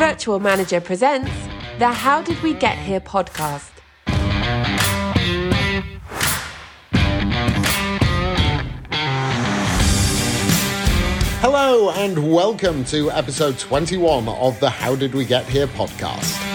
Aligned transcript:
Virtual 0.00 0.40
Manager 0.40 0.80
presents 0.80 1.30
the 1.78 1.88
How 1.88 2.22
Did 2.22 2.42
We 2.42 2.54
Get 2.54 2.78
Here 2.78 3.00
podcast. 3.00 3.70
Hello, 11.42 11.90
and 11.90 12.32
welcome 12.32 12.82
to 12.86 13.10
episode 13.10 13.58
21 13.58 14.26
of 14.26 14.58
the 14.58 14.70
How 14.70 14.96
Did 14.96 15.12
We 15.12 15.26
Get 15.26 15.44
Here 15.44 15.66
podcast. 15.66 16.49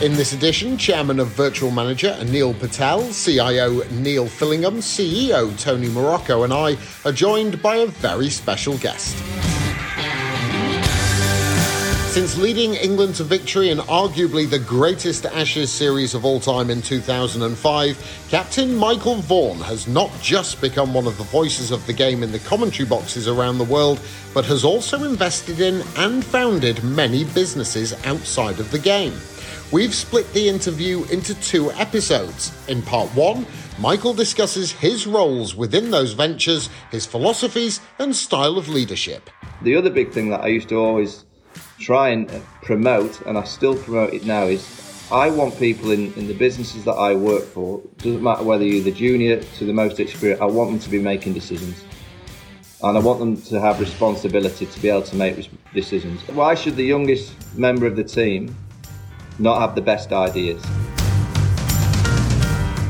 In 0.00 0.14
this 0.14 0.32
edition, 0.32 0.78
Chairman 0.78 1.20
of 1.20 1.28
Virtual 1.28 1.70
Manager 1.70 2.16
Anil 2.20 2.58
Patel, 2.58 3.12
CIO 3.12 3.82
Neil 3.90 4.28
Fillingham, 4.28 4.78
CEO 4.78 5.54
Tony 5.60 5.90
Morocco, 5.90 6.42
and 6.42 6.54
I 6.54 6.78
are 7.04 7.12
joined 7.12 7.60
by 7.60 7.76
a 7.76 7.86
very 7.86 8.30
special 8.30 8.78
guest. 8.78 9.14
Since 12.14 12.38
leading 12.38 12.72
England 12.76 13.16
to 13.16 13.24
victory 13.24 13.68
in 13.68 13.76
arguably 13.76 14.48
the 14.48 14.58
greatest 14.58 15.26
Ashes 15.26 15.70
series 15.70 16.14
of 16.14 16.24
all 16.24 16.40
time 16.40 16.70
in 16.70 16.80
2005, 16.80 18.24
Captain 18.30 18.74
Michael 18.74 19.16
Vaughan 19.16 19.60
has 19.60 19.86
not 19.86 20.10
just 20.22 20.62
become 20.62 20.94
one 20.94 21.06
of 21.06 21.18
the 21.18 21.24
voices 21.24 21.70
of 21.70 21.86
the 21.86 21.92
game 21.92 22.22
in 22.22 22.32
the 22.32 22.38
commentary 22.38 22.88
boxes 22.88 23.28
around 23.28 23.58
the 23.58 23.64
world, 23.64 24.00
but 24.32 24.46
has 24.46 24.64
also 24.64 25.04
invested 25.04 25.60
in 25.60 25.82
and 25.98 26.24
founded 26.24 26.82
many 26.82 27.24
businesses 27.24 27.92
outside 28.06 28.58
of 28.60 28.70
the 28.70 28.78
game. 28.78 29.12
We've 29.72 29.94
split 29.94 30.32
the 30.32 30.48
interview 30.48 31.04
into 31.12 31.32
two 31.40 31.70
episodes. 31.70 32.50
In 32.66 32.82
part 32.82 33.08
one, 33.10 33.46
Michael 33.78 34.12
discusses 34.12 34.72
his 34.72 35.06
roles 35.06 35.54
within 35.54 35.92
those 35.92 36.12
ventures, 36.12 36.68
his 36.90 37.06
philosophies, 37.06 37.80
and 38.00 38.14
style 38.14 38.58
of 38.58 38.68
leadership. 38.68 39.30
The 39.62 39.76
other 39.76 39.88
big 39.88 40.10
thing 40.10 40.28
that 40.30 40.40
I 40.40 40.48
used 40.48 40.70
to 40.70 40.74
always 40.74 41.24
try 41.78 42.08
and 42.08 42.28
uh, 42.28 42.40
promote, 42.62 43.20
and 43.26 43.38
I 43.38 43.44
still 43.44 43.76
promote 43.76 44.12
it 44.12 44.26
now, 44.26 44.42
is 44.46 45.06
I 45.12 45.30
want 45.30 45.56
people 45.56 45.92
in, 45.92 46.12
in 46.14 46.26
the 46.26 46.34
businesses 46.34 46.84
that 46.84 46.94
I 46.94 47.14
work 47.14 47.44
for, 47.44 47.80
doesn't 47.98 48.24
matter 48.24 48.42
whether 48.42 48.64
you're 48.64 48.82
the 48.82 48.90
junior 48.90 49.40
to 49.40 49.64
the 49.64 49.72
most 49.72 50.00
experienced, 50.00 50.42
I 50.42 50.46
want 50.46 50.72
them 50.72 50.80
to 50.80 50.90
be 50.90 50.98
making 50.98 51.34
decisions. 51.34 51.84
And 52.82 52.98
I 52.98 53.00
want 53.00 53.20
them 53.20 53.40
to 53.42 53.60
have 53.60 53.78
responsibility 53.78 54.66
to 54.66 54.80
be 54.80 54.88
able 54.88 55.02
to 55.02 55.14
make 55.14 55.48
decisions. 55.72 56.22
Why 56.22 56.56
should 56.56 56.74
the 56.74 56.84
youngest 56.84 57.34
member 57.56 57.86
of 57.86 57.94
the 57.94 58.02
team 58.02 58.56
not 59.40 59.60
have 59.60 59.74
the 59.74 59.80
best 59.80 60.12
ideas. 60.12 60.62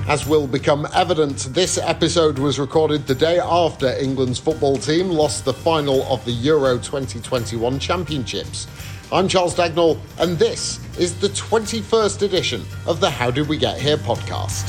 As 0.09 0.27
will 0.27 0.49
become 0.49 0.89
evident, 0.93 1.39
this 1.55 1.79
episode 1.79 2.39
was 2.39 2.59
recorded 2.59 3.07
the 3.07 3.15
day 3.15 3.39
after 3.39 3.97
England's 3.99 4.41
football 4.41 4.77
team 4.77 5.09
lost 5.09 5.45
the 5.45 5.53
final 5.53 6.03
of 6.13 6.25
the 6.25 6.33
Euro 6.33 6.79
2021 6.79 7.79
Championships. 7.79 8.67
I'm 9.13 9.29
Charles 9.29 9.55
Dagnall, 9.55 9.99
and 10.19 10.37
this 10.37 10.81
is 10.99 11.19
the 11.21 11.29
21st 11.29 12.23
edition 12.23 12.65
of 12.87 12.99
the 13.01 13.09
How 13.09 13.31
Did 13.31 13.49
We 13.49 13.57
Get 13.57 13.81
Here 13.81 13.99
podcast. 13.99 14.67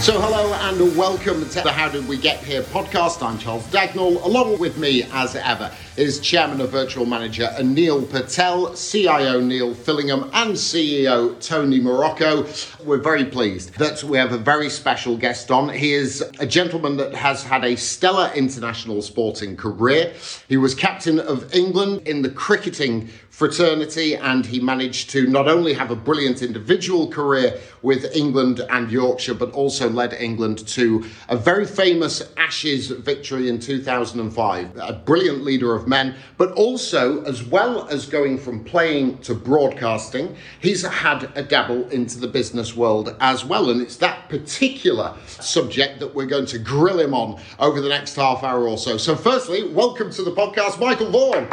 So, 0.00 0.20
hello 0.20 0.43
and 0.80 0.96
welcome 0.96 1.48
to 1.48 1.60
the 1.60 1.70
How 1.70 1.88
Did 1.88 2.08
We 2.08 2.16
Get 2.16 2.42
Here 2.42 2.62
podcast. 2.62 3.22
I'm 3.22 3.38
Charles 3.38 3.64
Dagnall. 3.68 4.20
Along 4.24 4.58
with 4.58 4.76
me, 4.76 5.04
as 5.12 5.36
ever, 5.36 5.70
is 5.96 6.18
Chairman 6.18 6.60
of 6.60 6.70
Virtual 6.70 7.06
Manager 7.06 7.48
Anil 7.56 8.10
Patel, 8.10 8.74
CIO 8.74 9.40
Neil 9.40 9.72
Fillingham, 9.72 10.24
and 10.32 10.54
CEO 10.54 11.38
Tony 11.40 11.80
Morocco. 11.80 12.48
We're 12.84 12.98
very 12.98 13.24
pleased 13.24 13.78
that 13.78 14.02
we 14.02 14.18
have 14.18 14.32
a 14.32 14.38
very 14.38 14.68
special 14.68 15.16
guest 15.16 15.52
on. 15.52 15.68
He 15.68 15.92
is 15.92 16.24
a 16.40 16.46
gentleman 16.46 16.96
that 16.96 17.14
has 17.14 17.44
had 17.44 17.64
a 17.64 17.76
stellar 17.76 18.32
international 18.34 19.00
sporting 19.00 19.56
career. 19.56 20.12
He 20.48 20.56
was 20.56 20.74
captain 20.74 21.20
of 21.20 21.54
England 21.54 22.08
in 22.08 22.22
the 22.22 22.30
cricketing 22.30 23.10
fraternity, 23.30 24.14
and 24.16 24.46
he 24.46 24.60
managed 24.60 25.10
to 25.10 25.26
not 25.26 25.48
only 25.48 25.74
have 25.74 25.90
a 25.90 25.96
brilliant 25.96 26.42
individual 26.42 27.08
career 27.08 27.60
with 27.82 28.14
England 28.16 28.60
and 28.70 28.90
Yorkshire, 28.90 29.34
but 29.34 29.50
also 29.52 29.88
led 29.90 30.12
England 30.14 30.63
to 30.66 31.04
a 31.28 31.36
very 31.36 31.66
famous 31.66 32.22
Ashes 32.36 32.88
victory 32.88 33.48
in 33.48 33.58
2005. 33.58 34.76
A 34.76 34.92
brilliant 34.92 35.44
leader 35.44 35.74
of 35.74 35.86
men, 35.86 36.14
but 36.36 36.52
also, 36.52 37.22
as 37.24 37.42
well 37.42 37.88
as 37.88 38.06
going 38.06 38.38
from 38.38 38.64
playing 38.64 39.18
to 39.18 39.34
broadcasting, 39.34 40.36
he's 40.60 40.82
had 40.82 41.30
a 41.34 41.42
dabble 41.42 41.88
into 41.90 42.18
the 42.18 42.28
business 42.28 42.76
world 42.76 43.16
as 43.20 43.44
well. 43.44 43.70
And 43.70 43.80
it's 43.80 43.96
that 43.98 44.28
particular 44.28 45.14
subject 45.26 46.00
that 46.00 46.14
we're 46.14 46.26
going 46.26 46.46
to 46.46 46.58
grill 46.58 47.00
him 47.00 47.14
on 47.14 47.40
over 47.58 47.80
the 47.80 47.88
next 47.88 48.16
half 48.16 48.42
hour 48.42 48.68
or 48.68 48.78
so. 48.78 48.96
So, 48.96 49.14
firstly, 49.14 49.68
welcome 49.68 50.10
to 50.12 50.22
the 50.22 50.32
podcast, 50.32 50.80
Michael 50.80 51.10
Vaughan. 51.10 51.48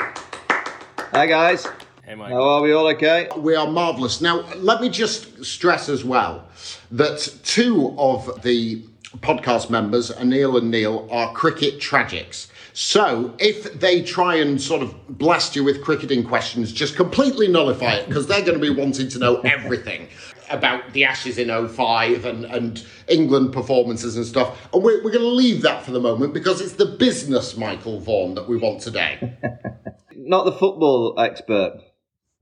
Hi, 1.13 1.25
guys. 1.25 1.67
Hey, 2.11 2.15
Mike. 2.15 2.31
How 2.31 2.43
are 2.43 2.61
we 2.61 2.73
all 2.73 2.87
okay? 2.87 3.29
We 3.37 3.55
are 3.55 3.67
marvellous. 3.69 4.21
Now, 4.21 4.41
let 4.55 4.81
me 4.81 4.89
just 4.89 5.45
stress 5.45 5.87
as 5.87 6.03
well 6.03 6.47
that 6.91 7.37
two 7.43 7.95
of 7.97 8.41
the 8.41 8.83
podcast 9.17 9.69
members, 9.69 10.11
Anil 10.11 10.57
and 10.57 10.71
Neil, 10.71 11.07
are 11.11 11.33
cricket 11.33 11.79
tragics. 11.79 12.47
So 12.73 13.33
if 13.37 13.79
they 13.79 14.01
try 14.01 14.35
and 14.35 14.61
sort 14.61 14.81
of 14.81 15.17
blast 15.17 15.55
you 15.55 15.63
with 15.63 15.83
cricketing 15.83 16.23
questions, 16.23 16.71
just 16.71 16.95
completely 16.95 17.47
nullify 17.47 17.95
it 17.95 18.07
because 18.07 18.27
they're 18.27 18.45
going 18.45 18.59
to 18.59 18.59
be 18.59 18.69
wanting 18.69 19.09
to 19.09 19.19
know 19.19 19.41
everything 19.41 20.07
about 20.49 20.93
the 20.93 21.05
Ashes 21.05 21.37
in 21.37 21.67
05 21.67 22.25
and, 22.25 22.45
and 22.45 22.85
England 23.07 23.53
performances 23.53 24.15
and 24.15 24.25
stuff. 24.25 24.69
And 24.73 24.83
we're, 24.83 25.03
we're 25.03 25.11
going 25.11 25.25
to 25.25 25.27
leave 25.27 25.61
that 25.63 25.83
for 25.83 25.91
the 25.91 25.99
moment 25.99 26.33
because 26.33 26.61
it's 26.61 26.73
the 26.73 26.85
business 26.85 27.57
Michael 27.57 27.99
Vaughan 27.99 28.35
that 28.35 28.47
we 28.47 28.57
want 28.57 28.81
today. 28.81 29.37
Not 30.15 30.45
the 30.45 30.51
football 30.51 31.19
expert. 31.19 31.81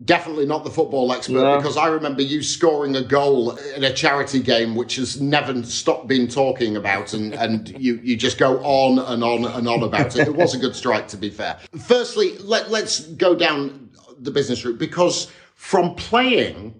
Definitely 0.03 0.45
not 0.45 0.63
the 0.63 0.69
football 0.69 1.11
expert 1.11 1.33
No. 1.33 1.57
because 1.57 1.75
I 1.75 1.87
remember 1.87 2.21
you 2.21 2.41
scoring 2.41 2.95
a 2.95 3.01
goal 3.01 3.57
in 3.75 3.83
a 3.83 3.93
charity 3.93 4.39
game 4.39 4.75
which 4.75 4.95
has 4.95 5.19
never 5.19 5.61
stopped 5.63 6.07
being 6.07 6.29
talking 6.29 6.77
about 6.77 7.13
and, 7.13 7.33
and 7.33 7.67
you, 7.77 7.99
you 8.01 8.15
just 8.15 8.37
go 8.37 8.59
on 8.63 8.97
and 8.99 9.21
on 9.23 9.43
and 9.43 9.67
on 9.67 9.83
about 9.83 10.15
it. 10.15 10.27
It 10.27 10.35
was 10.35 10.55
a 10.55 10.57
good 10.57 10.73
strike 10.73 11.09
to 11.09 11.17
be 11.17 11.29
fair. 11.29 11.59
Firstly, 11.77 12.37
let, 12.37 12.71
let's 12.71 13.01
go 13.07 13.35
down 13.35 13.89
the 14.17 14.31
business 14.31 14.63
route 14.63 14.77
because 14.79 15.29
from 15.55 15.95
playing 15.95 16.79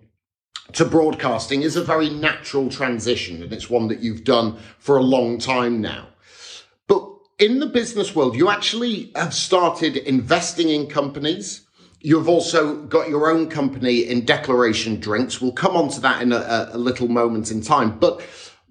to 0.72 0.85
broadcasting 0.85 1.62
is 1.63 1.75
a 1.75 1.84
very 1.84 2.09
natural 2.09 2.69
transition 2.69 3.44
and 3.44 3.52
it's 3.52 3.69
one 3.69 3.90
that 3.90 4.00
you've 4.00 4.24
done 4.24 4.58
for 4.78 4.97
a 4.97 5.03
long 5.03 5.40
time 5.40 5.81
now. 5.81 6.08
But 6.88 7.06
in 7.38 7.59
the 7.59 7.66
business 7.66 8.16
world, 8.16 8.38
you 8.38 8.50
actually 8.50 9.12
have 9.16 9.34
started 9.34 9.97
investing 9.97 10.69
in 10.69 10.88
companies. 10.88 11.66
You've 12.01 12.29
also 12.29 12.75
got 12.83 13.09
your 13.09 13.29
own 13.29 13.49
company 13.49 14.07
in 14.07 14.23
Declaration 14.23 14.99
Drinks. 14.99 15.41
We'll 15.41 15.51
come 15.51 15.75
on 15.75 15.89
to 15.89 16.01
that 16.01 16.21
in 16.21 16.31
a, 16.31 16.69
a 16.71 16.77
little 16.77 17.09
moment 17.09 17.51
in 17.51 17.61
time. 17.61 17.99
But 17.99 18.21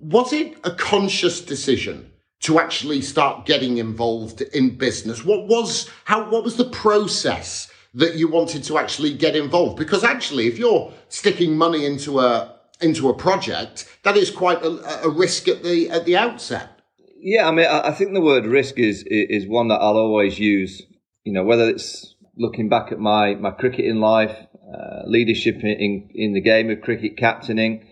was 0.01 0.33
it 0.33 0.59
a 0.65 0.71
conscious 0.71 1.41
decision 1.41 2.11
to 2.41 2.59
actually 2.59 3.03
start 3.03 3.45
getting 3.47 3.79
involved 3.79 4.41
in 4.41 4.77
business? 4.77 5.25
What 5.25 5.47
was 5.47 5.91
how 6.05 6.31
what 6.31 6.45
was 6.45 6.57
the 6.57 6.71
process 6.71 7.71
that 7.95 8.15
you 8.15 8.29
wanted 8.29 8.65
to 8.65 8.79
actually 8.79 9.15
get 9.15 9.37
involved? 9.37 9.77
Because 9.77 10.05
actually, 10.05 10.47
if 10.47 10.59
you're 10.59 10.93
sticking 11.09 11.57
money 11.57 11.85
into 11.85 12.21
a 12.21 12.55
into 12.81 13.09
a 13.09 13.15
project, 13.15 13.89
that 14.05 14.17
is 14.17 14.31
quite 14.31 14.63
a, 14.63 15.05
a 15.05 15.11
risk 15.11 15.49
at 15.49 15.63
the 15.63 15.91
at 15.91 16.05
the 16.05 16.17
outset. 16.17 16.81
Yeah, 17.21 17.49
I 17.49 17.51
mean, 17.51 17.67
I 17.67 17.91
think 17.93 18.15
the 18.15 18.21
word 18.21 18.47
risk 18.47 18.79
is 18.79 19.05
is 19.07 19.47
one 19.47 19.69
that 19.69 19.81
I'll 19.81 19.99
always 19.99 20.39
use. 20.39 20.83
You 21.25 21.33
know, 21.33 21.45
whether 21.45 21.69
it's 21.69 22.15
looking 22.39 22.69
back 22.69 22.93
at 22.93 22.99
my 22.99 23.35
my 23.35 23.51
cricketing 23.51 24.01
life, 24.01 24.37
uh, 24.73 25.03
leadership 25.07 25.57
in, 25.63 26.11
in 26.15 26.33
the 26.33 26.41
game 26.41 26.71
of 26.71 26.81
cricket, 26.81 27.17
captaining. 27.17 27.87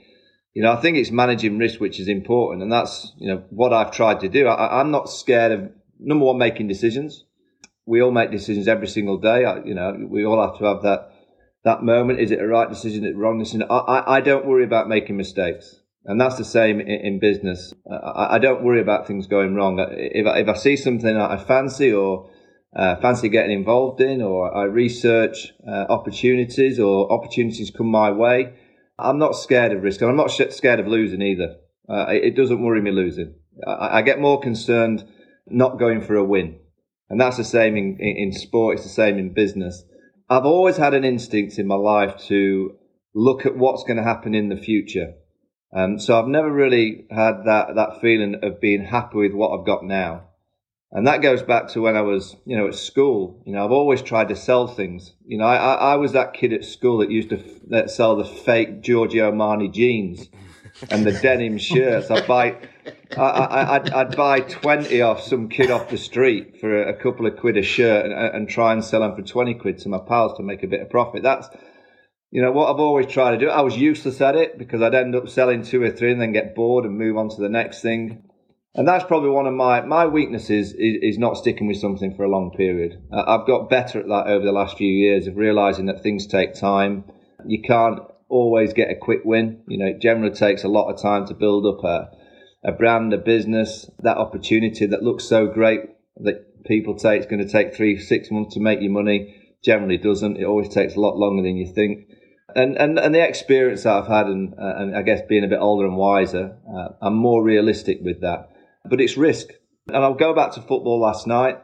You 0.55 0.63
know, 0.63 0.73
I 0.73 0.81
think 0.81 0.97
it's 0.97 1.11
managing 1.11 1.59
risk 1.59 1.81
which 1.81 2.01
is 2.01 2.09
important, 2.09 2.63
and 2.63 2.73
that's 2.73 3.13
you 3.19 3.29
know 3.29 3.45
what 3.51 3.73
I've 3.73 3.91
tried 3.91 4.21
to 4.21 4.29
do. 4.29 4.47
I, 4.47 4.81
I'm 4.81 4.91
not 4.91 5.11
scared 5.11 5.53
of 5.53 5.71
number 5.99 6.25
one 6.25 6.39
making 6.39 6.69
decisions. 6.69 7.25
We 7.85 8.01
all 8.03 8.11
make 8.11 8.31
decisions 8.31 8.67
every 8.67 8.89
single 8.89 9.19
day. 9.19 9.45
I, 9.45 9.63
you 9.65 9.75
know, 9.75 10.07
we 10.09 10.25
all 10.25 10.41
have 10.41 10.59
to 10.59 10.65
have 10.65 10.83
that 10.83 11.11
that 11.65 11.83
moment. 11.83 12.21
Is 12.21 12.31
it 12.31 12.41
a 12.41 12.47
right 12.47 12.69
decision? 12.69 13.05
Is 13.05 13.11
it 13.11 13.17
wrong 13.17 13.39
decision? 13.39 13.67
I, 13.69 13.77
I, 13.77 14.17
I 14.17 14.21
don't 14.21 14.47
worry 14.47 14.65
about 14.65 14.89
making 14.89 15.17
mistakes. 15.17 15.81
And 16.07 16.21
that's 16.21 16.37
the 16.37 16.45
same 16.45 16.81
in, 16.81 16.89
in 16.89 17.19
business. 17.19 17.75
I, 17.91 18.39
don't 18.39 18.63
worry 18.63 18.81
about 18.81 19.09
things 19.09 19.27
going 19.27 19.57
wrong. 19.57 19.85
If 19.91 20.25
I, 20.25 20.39
if 20.39 20.49
I 20.49 20.55
see 20.55 20.77
something 20.77 21.17
I 21.17 21.37
fancy 21.37 21.93
or 21.93 22.31
uh, 22.77 22.97
fancy 22.97 23.29
getting 23.29 23.53
involved 23.53 24.01
in, 24.01 24.21
or 24.21 24.55
I 24.55 24.65
research 24.65 25.53
uh, 25.67 25.87
opportunities, 25.89 26.79
or 26.79 27.11
opportunities 27.11 27.71
come 27.71 27.87
my 27.87 28.11
way, 28.11 28.55
I'm 28.99 29.19
not 29.19 29.37
scared 29.37 29.73
of 29.73 29.83
risk. 29.83 30.01
And 30.03 30.11
I'm 30.11 30.17
not 30.17 30.31
scared 30.31 30.81
of 30.81 30.87
losing 30.87 31.23
either. 31.23 31.57
Uh, 31.89 32.07
it, 32.11 32.25
it 32.25 32.37
doesn't 32.37 32.63
worry 32.63 32.83
me 32.83 32.91
losing. 32.91 33.35
I, 33.67 33.99
I 33.99 34.03
get 34.03 34.21
more 34.21 34.41
concerned 34.41 35.05
not 35.47 35.79
going 35.79 36.03
for 36.03 36.17
a 36.17 36.25
win. 36.25 36.59
And 37.09 37.21
that's 37.21 37.37
the 37.37 37.45
same 37.45 37.77
in, 37.77 37.99
in, 38.01 38.17
in 38.17 38.33
sport. 38.33 38.75
It's 38.75 38.85
the 38.85 38.91
same 38.91 39.19
in 39.19 39.33
business. 39.33 39.85
I've 40.29 40.45
always 40.45 40.77
had 40.77 40.93
an 40.93 41.05
instinct 41.05 41.59
in 41.59 41.67
my 41.67 41.77
life 41.77 42.17
to 42.27 42.77
look 43.15 43.47
at 43.47 43.57
what's 43.57 43.85
going 43.85 43.97
to 43.97 44.03
happen 44.03 44.35
in 44.35 44.49
the 44.49 44.57
future. 44.57 45.15
Um, 45.75 45.99
so 45.99 46.19
I've 46.19 46.29
never 46.29 46.53
really 46.53 47.07
had 47.11 47.45
that, 47.47 47.75
that 47.77 48.01
feeling 48.01 48.41
of 48.43 48.61
being 48.61 48.85
happy 48.85 49.19
with 49.19 49.33
what 49.33 49.59
I've 49.59 49.67
got 49.67 49.85
now. 49.85 50.26
And 50.97 51.07
that 51.09 51.21
goes 51.21 51.43
back 51.43 51.69
to 51.69 51.83
when 51.83 51.95
I 51.95 52.01
was, 52.01 52.37
you 52.47 52.57
know, 52.57 52.69
at 52.69 52.75
school. 52.75 53.43
You 53.45 53.53
know, 53.53 53.63
I've 53.63 53.71
always 53.71 54.01
tried 54.01 54.29
to 54.29 54.35
sell 54.35 54.67
things. 54.67 55.13
You 55.27 55.37
know, 55.37 55.45
I, 55.45 55.75
I 55.75 55.97
was 55.97 56.13
that 56.13 56.33
kid 56.33 56.55
at 56.55 56.65
school 56.65 56.99
that 56.99 57.11
used 57.11 57.29
to 57.29 57.39
f- 57.39 57.91
sell 57.91 58.17
the 58.17 58.25
fake 58.25 58.81
Giorgio 58.81 59.31
Armani 59.31 59.71
jeans 59.71 60.31
and 60.91 61.05
the 61.05 61.13
denim 61.13 61.59
shirts. 61.59 62.11
I'd 62.11 62.27
buy, 62.27 62.57
I, 63.15 63.21
I, 63.21 63.75
I'd, 63.75 63.91
I'd, 63.91 64.17
buy 64.17 64.41
20 64.41 65.03
off 65.03 65.21
some 65.21 65.51
kid 65.51 65.71
off 65.71 65.91
the 65.91 65.99
street 65.99 66.61
for 66.63 66.85
a, 66.85 66.95
a 66.95 66.95
couple 66.95 67.27
of 67.27 67.37
quid 67.37 67.59
a 67.59 67.63
shirt 67.63 68.07
and, 68.07 68.15
and, 68.15 68.49
try 68.49 68.73
and 68.73 68.83
sell 68.83 69.01
them 69.01 69.15
for 69.15 69.21
20 69.21 69.53
quid 69.57 69.77
to 69.81 69.91
my 69.91 69.99
pals 69.99 70.39
to 70.39 70.43
make 70.43 70.63
a 70.63 70.67
bit 70.67 70.81
of 70.81 70.89
profit. 70.89 71.23
That's, 71.23 71.47
you 72.31 72.41
know, 72.41 72.53
what 72.53 72.73
I've 72.73 72.81
always 72.81 73.05
tried 73.05 73.33
to 73.33 73.39
do. 73.39 73.51
I 73.51 73.61
was 73.61 73.77
useless 73.77 74.23
at 74.23 74.35
it 74.35 74.57
because 74.57 74.81
I'd 74.81 74.95
end 74.95 75.15
up 75.15 75.29
selling 75.29 75.63
two 75.63 75.83
or 75.83 75.91
three 75.91 76.13
and 76.13 76.23
then 76.23 76.33
get 76.33 76.55
bored 76.55 76.87
and 76.87 76.97
move 76.97 77.19
on 77.19 77.29
to 77.29 77.43
the 77.43 77.51
next 77.51 77.83
thing. 77.83 78.23
And 78.77 78.87
that's 78.87 79.05
probably 79.05 79.31
one 79.31 79.47
of 79.47 79.55
my, 79.55 79.81
my 79.81 80.07
weaknesses 80.07 80.73
is, 80.75 80.99
is 81.03 81.19
not 81.19 81.39
sticking 81.39 81.67
with 81.67 81.79
something 81.79 82.15
for 82.15 82.25
a 82.25 82.29
long 82.29 82.51
period. 82.51 83.03
I've 83.11 83.47
got 83.47 83.71
better 83.71 83.99
at 84.01 84.07
that 84.09 84.27
over 84.27 84.45
the 84.45 84.53
last 84.53 84.77
few 84.77 84.93
years 84.93 85.27
of 85.27 85.37
realizing 85.37 85.87
that 85.87 86.03
things 86.03 86.27
take 86.27 86.55
time. 86.55 87.05
You 87.47 87.63
can't 87.63 88.01
always 88.29 88.75
get 88.75 88.91
a 88.91 88.95
quick 88.95 89.21
win. 89.25 89.63
You 89.67 89.79
know, 89.79 89.87
it 89.87 90.03
generally 90.03 90.35
takes 90.35 90.63
a 90.63 90.69
lot 90.69 90.93
of 90.93 91.01
time 91.01 91.27
to 91.29 91.35
build 91.35 91.65
up 91.65 91.85
a, 91.85 92.11
a 92.69 92.73
brand, 92.73 93.15
a 93.15 93.19
business, 93.19 93.91
that 94.01 94.19
opportunity 94.19 94.85
that 94.85 95.03
looks 95.03 95.25
so 95.25 95.47
great 95.47 95.81
that 96.19 96.65
people 96.65 96.99
say 96.99 97.17
it's 97.17 97.27
going 97.27 97.47
to 97.47 97.51
take 97.51 97.75
three, 97.75 97.99
six 97.99 98.31
months 98.31 98.55
to 98.55 98.61
make 98.61 98.83
you 98.83 98.91
money. 98.91 99.55
Generally 99.65 99.99
doesn't. 99.99 100.37
It 100.37 100.45
always 100.45 100.69
takes 100.69 100.97
a 100.97 101.01
lot 101.01 101.17
longer 101.17 101.43
than 101.43 101.57
you 101.57 101.73
think 101.73 102.09
and, 102.57 102.77
and, 102.79 102.99
and 102.99 103.15
the 103.15 103.21
experience 103.21 103.83
that 103.83 103.93
I've 103.93 104.07
had, 104.07 104.27
and, 104.27 104.55
uh, 104.55 104.75
and 104.77 104.97
I 104.97 105.03
guess 105.03 105.21
being 105.29 105.45
a 105.45 105.49
bit 105.49 105.59
older 105.61 105.85
and 105.85 105.97
wiser, 105.97 106.57
uh, 106.75 106.89
I'm 107.03 107.15
more 107.15 107.43
realistic 107.45 107.99
with 108.01 108.23
that. 108.23 108.49
But 108.89 109.01
it's 109.01 109.17
risk. 109.17 109.49
And 109.89 109.99
I'll 109.99 110.15
go 110.15 110.35
back 110.35 110.53
to 110.53 110.61
football 110.61 111.01
last 111.01 111.27
night. 111.27 111.59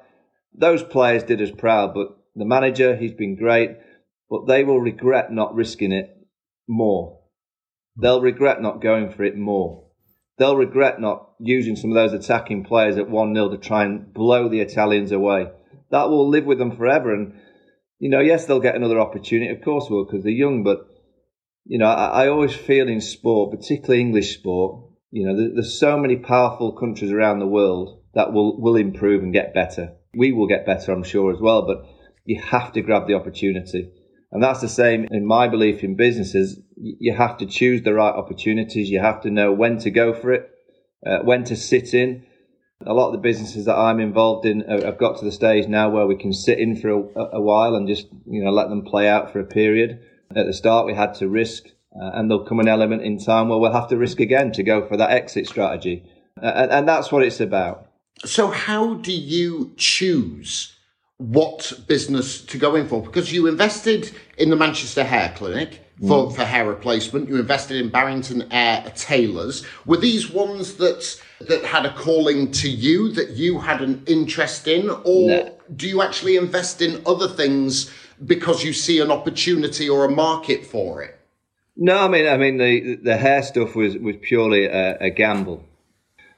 Those 0.54 0.82
players 0.82 1.24
did 1.24 1.40
us 1.40 1.50
proud, 1.50 1.94
but 1.94 2.16
the 2.36 2.44
manager, 2.44 2.96
he's 2.96 3.12
been 3.12 3.36
great, 3.36 3.70
but 4.28 4.46
they 4.46 4.64
will 4.64 4.80
regret 4.80 5.32
not 5.32 5.54
risking 5.54 5.92
it 5.92 6.16
more. 6.68 7.20
They'll 7.96 8.20
regret 8.20 8.62
not 8.62 8.80
going 8.80 9.10
for 9.10 9.24
it 9.24 9.36
more. 9.36 9.84
They'll 10.38 10.56
regret 10.56 11.00
not 11.00 11.32
using 11.38 11.76
some 11.76 11.90
of 11.90 11.94
those 11.94 12.12
attacking 12.12 12.64
players 12.64 12.96
at 12.96 13.08
1 13.08 13.34
0 13.34 13.50
to 13.50 13.58
try 13.58 13.84
and 13.84 14.12
blow 14.12 14.48
the 14.48 14.60
Italians 14.60 15.12
away. 15.12 15.50
That 15.90 16.08
will 16.08 16.28
live 16.28 16.46
with 16.46 16.58
them 16.58 16.76
forever. 16.76 17.12
And 17.12 17.34
you 17.98 18.08
know, 18.08 18.20
yes, 18.20 18.46
they'll 18.46 18.60
get 18.60 18.74
another 18.74 18.98
opportunity. 18.98 19.52
Of 19.52 19.62
course, 19.62 19.88
will 19.88 20.04
because 20.04 20.24
they're 20.24 20.32
young. 20.32 20.64
But 20.64 20.86
you 21.64 21.78
know, 21.78 21.86
I, 21.86 22.24
I, 22.24 22.28
always 22.28 22.54
feel 22.54 22.88
in 22.88 23.00
sport, 23.00 23.52
particularly 23.52 24.00
English 24.00 24.34
sport, 24.34 24.82
you 25.12 25.26
know, 25.26 25.36
there's 25.54 25.78
so 25.78 25.96
many 25.96 26.16
powerful 26.16 26.72
countries 26.72 27.12
around 27.12 27.38
the 27.38 27.46
world 27.46 28.00
that 28.14 28.32
will 28.32 28.60
will 28.60 28.76
improve 28.76 29.22
and 29.22 29.32
get 29.32 29.54
better. 29.54 29.92
We 30.14 30.32
will 30.32 30.48
get 30.48 30.66
better, 30.66 30.90
I'm 30.90 31.04
sure, 31.04 31.32
as 31.32 31.40
well. 31.40 31.66
But 31.66 31.84
you 32.24 32.40
have 32.40 32.72
to 32.72 32.82
grab 32.82 33.06
the 33.06 33.14
opportunity. 33.14 33.92
And 34.32 34.42
that's 34.42 34.62
the 34.62 34.68
same 34.68 35.06
in 35.10 35.26
my 35.26 35.46
belief 35.48 35.84
in 35.84 35.94
businesses. 35.94 36.58
You 36.76 37.14
have 37.14 37.36
to 37.38 37.46
choose 37.46 37.82
the 37.82 37.92
right 37.92 38.14
opportunities. 38.14 38.88
You 38.88 39.00
have 39.00 39.20
to 39.22 39.30
know 39.30 39.52
when 39.52 39.78
to 39.78 39.90
go 39.90 40.14
for 40.14 40.32
it, 40.32 40.50
uh, 41.06 41.18
when 41.18 41.44
to 41.44 41.56
sit 41.56 41.92
in, 41.92 42.24
a 42.86 42.94
lot 42.94 43.08
of 43.08 43.12
the 43.12 43.18
businesses 43.18 43.66
that 43.66 43.76
I'm 43.76 44.00
involved 44.00 44.46
in 44.46 44.60
have 44.60 44.98
got 44.98 45.18
to 45.18 45.24
the 45.24 45.32
stage 45.32 45.68
now 45.68 45.90
where 45.90 46.06
we 46.06 46.16
can 46.16 46.32
sit 46.32 46.58
in 46.58 46.76
for 46.76 46.88
a, 46.90 47.36
a 47.36 47.40
while 47.40 47.74
and 47.74 47.86
just 47.86 48.08
you 48.26 48.42
know 48.42 48.50
let 48.50 48.68
them 48.68 48.82
play 48.82 49.08
out 49.08 49.32
for 49.32 49.40
a 49.40 49.44
period. 49.44 50.00
At 50.34 50.46
the 50.46 50.52
start, 50.52 50.86
we 50.86 50.94
had 50.94 51.14
to 51.16 51.28
risk, 51.28 51.64
uh, 52.00 52.10
and 52.14 52.30
there'll 52.30 52.44
come 52.44 52.60
an 52.60 52.68
element 52.68 53.02
in 53.02 53.18
time 53.18 53.48
where 53.48 53.58
we'll 53.58 53.72
have 53.72 53.88
to 53.88 53.96
risk 53.96 54.20
again 54.20 54.52
to 54.52 54.62
go 54.62 54.86
for 54.86 54.96
that 54.96 55.10
exit 55.10 55.46
strategy, 55.46 56.04
uh, 56.42 56.46
and, 56.46 56.70
and 56.70 56.88
that's 56.88 57.12
what 57.12 57.22
it's 57.22 57.40
about. 57.40 57.88
So, 58.24 58.48
how 58.48 58.94
do 58.94 59.12
you 59.12 59.72
choose 59.76 60.74
what 61.18 61.72
business 61.86 62.42
to 62.46 62.58
go 62.58 62.74
in 62.74 62.88
for? 62.88 63.02
Because 63.02 63.32
you 63.32 63.46
invested 63.46 64.10
in 64.38 64.50
the 64.50 64.56
Manchester 64.56 65.04
Hair 65.04 65.34
Clinic 65.36 65.82
for, 66.00 66.28
mm. 66.28 66.34
for 66.34 66.44
hair 66.44 66.68
replacement. 66.68 67.28
You 67.28 67.38
invested 67.38 67.80
in 67.80 67.88
Barrington 67.88 68.50
Ayre 68.52 68.92
Tailors. 68.94 69.64
Were 69.86 69.96
these 69.96 70.30
ones 70.30 70.74
that 70.74 71.20
that 71.40 71.64
had 71.64 71.86
a 71.86 71.94
calling 71.94 72.50
to 72.52 72.68
you 72.68 73.10
that 73.12 73.30
you 73.30 73.58
had 73.58 73.80
an 73.80 74.02
interest 74.06 74.68
in, 74.68 74.90
or 74.90 75.28
no. 75.28 75.58
do 75.74 75.88
you 75.88 76.02
actually 76.02 76.36
invest 76.36 76.82
in 76.82 77.02
other 77.06 77.28
things 77.28 77.90
because 78.24 78.62
you 78.62 78.72
see 78.72 79.00
an 79.00 79.10
opportunity 79.10 79.88
or 79.88 80.04
a 80.04 80.10
market 80.10 80.64
for 80.64 81.02
it? 81.02 81.18
No, 81.76 81.96
I 81.98 82.08
mean, 82.08 82.26
I 82.26 82.36
mean 82.36 82.58
the 82.58 82.96
the 82.96 83.16
hair 83.16 83.42
stuff 83.42 83.74
was 83.74 83.96
was 83.96 84.16
purely 84.20 84.66
a, 84.66 84.98
a 84.98 85.10
gamble. 85.10 85.64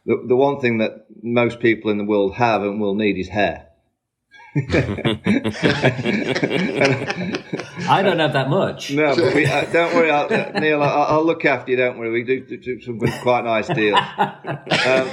The, 0.06 0.22
the 0.28 0.36
one 0.36 0.60
thing 0.60 0.78
that 0.78 1.06
most 1.22 1.60
people 1.60 1.90
in 1.90 1.98
the 1.98 2.04
world 2.04 2.34
have 2.34 2.62
and 2.62 2.80
will 2.80 2.94
need 2.94 3.18
is 3.18 3.28
hair. 3.28 3.68
I 4.56 4.60
don't 8.02 8.20
have 8.20 8.34
that 8.34 8.48
much. 8.48 8.92
No, 8.92 9.16
but 9.16 9.34
we, 9.34 9.46
uh, 9.46 9.64
don't 9.72 9.92
worry, 9.96 10.12
I'll, 10.12 10.32
uh, 10.32 10.60
Neil. 10.60 10.80
I'll, 10.80 11.16
I'll, 11.16 11.24
look 11.24 11.44
after 11.44 11.72
you. 11.72 11.76
Don't 11.76 11.98
worry. 11.98 12.12
We 12.12 12.22
do, 12.22 12.40
do 12.58 12.80
some 12.80 13.00
quite 13.22 13.42
nice 13.44 13.66
deals. 13.66 13.98
Um, 14.16 15.08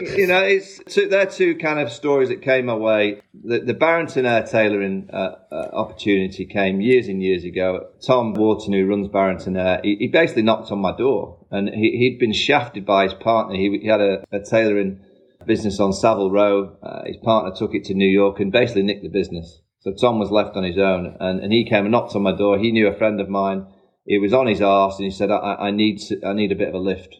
you 0.00 0.26
know, 0.26 0.42
it's 0.42 0.80
two, 0.86 1.08
they're 1.08 1.24
two 1.24 1.56
kind 1.56 1.80
of 1.80 1.90
stories 1.90 2.28
that 2.28 2.42
came 2.42 2.66
my 2.66 2.74
way. 2.74 3.22
The, 3.32 3.60
the 3.60 3.74
Barrington 3.74 4.26
Ayre 4.26 4.46
tailoring 4.46 5.08
uh, 5.12 5.36
uh, 5.50 5.70
opportunity 5.72 6.44
came 6.44 6.82
years 6.82 7.08
and 7.08 7.22
years 7.22 7.44
ago. 7.44 7.88
Tom 8.04 8.34
Wharton, 8.34 8.74
who 8.74 8.84
runs 8.86 9.08
Barrington 9.08 9.56
Ayre, 9.56 9.80
he, 9.82 9.96
he 9.96 10.08
basically 10.08 10.42
knocked 10.42 10.70
on 10.70 10.78
my 10.78 10.94
door, 10.94 11.38
and 11.50 11.70
he, 11.70 12.10
had 12.10 12.18
been 12.18 12.34
shafted 12.34 12.84
by 12.84 13.04
his 13.04 13.14
partner. 13.14 13.56
He, 13.56 13.78
he 13.82 13.88
had 13.88 14.00
a, 14.02 14.24
a 14.30 14.40
tailoring 14.40 15.00
business 15.46 15.80
on 15.80 15.92
Savile 15.92 16.30
Row. 16.30 16.76
Uh, 16.82 17.04
his 17.06 17.16
partner 17.18 17.52
took 17.56 17.74
it 17.74 17.84
to 17.84 17.94
New 17.94 18.08
York 18.08 18.40
and 18.40 18.52
basically 18.52 18.82
nicked 18.82 19.02
the 19.02 19.08
business. 19.08 19.60
So 19.80 19.92
Tom 19.92 20.18
was 20.18 20.30
left 20.30 20.56
on 20.56 20.64
his 20.64 20.78
own, 20.78 21.16
and, 21.20 21.40
and 21.40 21.52
he 21.52 21.64
came 21.64 21.84
and 21.84 21.92
knocked 21.92 22.16
on 22.16 22.22
my 22.22 22.36
door. 22.36 22.58
He 22.58 22.72
knew 22.72 22.88
a 22.88 22.96
friend 22.96 23.20
of 23.20 23.28
mine. 23.28 23.66
He 24.04 24.18
was 24.18 24.32
on 24.32 24.46
his 24.46 24.60
arse, 24.60 24.96
and 24.96 25.04
he 25.04 25.10
said, 25.10 25.30
"I, 25.30 25.56
I 25.58 25.70
need 25.70 26.00
I 26.24 26.32
need 26.32 26.52
a 26.52 26.56
bit 26.56 26.68
of 26.68 26.74
a 26.74 26.78
lift." 26.78 27.16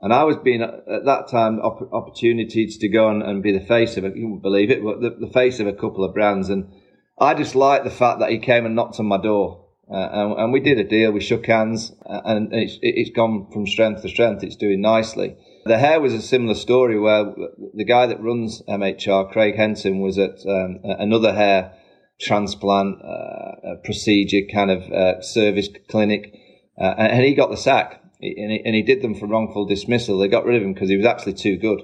And 0.00 0.12
I 0.12 0.24
was 0.24 0.36
being 0.36 0.62
at 0.62 1.04
that 1.06 1.28
time 1.28 1.58
op- 1.58 1.92
opportunities 1.92 2.78
to 2.78 2.88
go 2.88 3.10
and, 3.10 3.22
and, 3.22 3.42
be 3.42 3.50
the 3.50 3.64
face 3.64 3.96
of 3.96 4.04
it. 4.04 4.16
You 4.16 4.26
wouldn't 4.26 4.42
believe 4.42 4.70
it, 4.70 4.84
but 4.84 5.00
the, 5.00 5.26
the, 5.26 5.32
face 5.32 5.58
of 5.58 5.66
a 5.66 5.72
couple 5.72 6.04
of 6.04 6.14
brands. 6.14 6.50
And 6.50 6.72
I 7.18 7.34
just 7.34 7.56
liked 7.56 7.82
the 7.82 7.90
fact 7.90 8.20
that 8.20 8.30
he 8.30 8.38
came 8.38 8.64
and 8.64 8.76
knocked 8.76 9.00
on 9.00 9.06
my 9.06 9.20
door. 9.20 9.66
Uh, 9.90 10.08
and, 10.12 10.32
and, 10.38 10.52
we 10.52 10.60
did 10.60 10.78
a 10.78 10.84
deal. 10.84 11.10
We 11.10 11.20
shook 11.20 11.46
hands, 11.46 11.92
uh, 12.06 12.20
and 12.24 12.52
it's, 12.52 12.78
it's 12.80 13.10
gone 13.10 13.48
from 13.52 13.66
strength 13.66 14.02
to 14.02 14.08
strength. 14.08 14.44
It's 14.44 14.54
doing 14.54 14.80
nicely. 14.80 15.36
The 15.64 15.78
hair 15.78 16.00
was 16.00 16.14
a 16.14 16.22
similar 16.22 16.54
story 16.54 16.98
where 16.98 17.34
the 17.74 17.84
guy 17.84 18.06
that 18.06 18.22
runs 18.22 18.62
MHR, 18.68 19.30
Craig 19.30 19.56
Henson, 19.56 20.00
was 20.00 20.18
at 20.18 20.44
um, 20.46 20.80
another 20.82 21.34
hair 21.34 21.74
transplant 22.20 22.96
uh, 23.02 23.76
procedure 23.84 24.46
kind 24.52 24.70
of 24.70 24.90
uh, 24.90 25.20
service 25.20 25.68
clinic, 25.88 26.34
uh, 26.80 26.94
and 26.98 27.24
he 27.24 27.34
got 27.34 27.50
the 27.50 27.56
sack. 27.56 28.02
And 28.20 28.50
he, 28.50 28.62
and 28.64 28.74
he, 28.74 28.82
did 28.82 29.00
them 29.00 29.14
for 29.14 29.26
wrongful 29.26 29.66
dismissal. 29.66 30.18
They 30.18 30.26
got 30.26 30.44
rid 30.44 30.56
of 30.56 30.62
him 30.62 30.74
because 30.74 30.88
he 30.88 30.96
was 30.96 31.06
actually 31.06 31.34
too 31.34 31.56
good. 31.56 31.82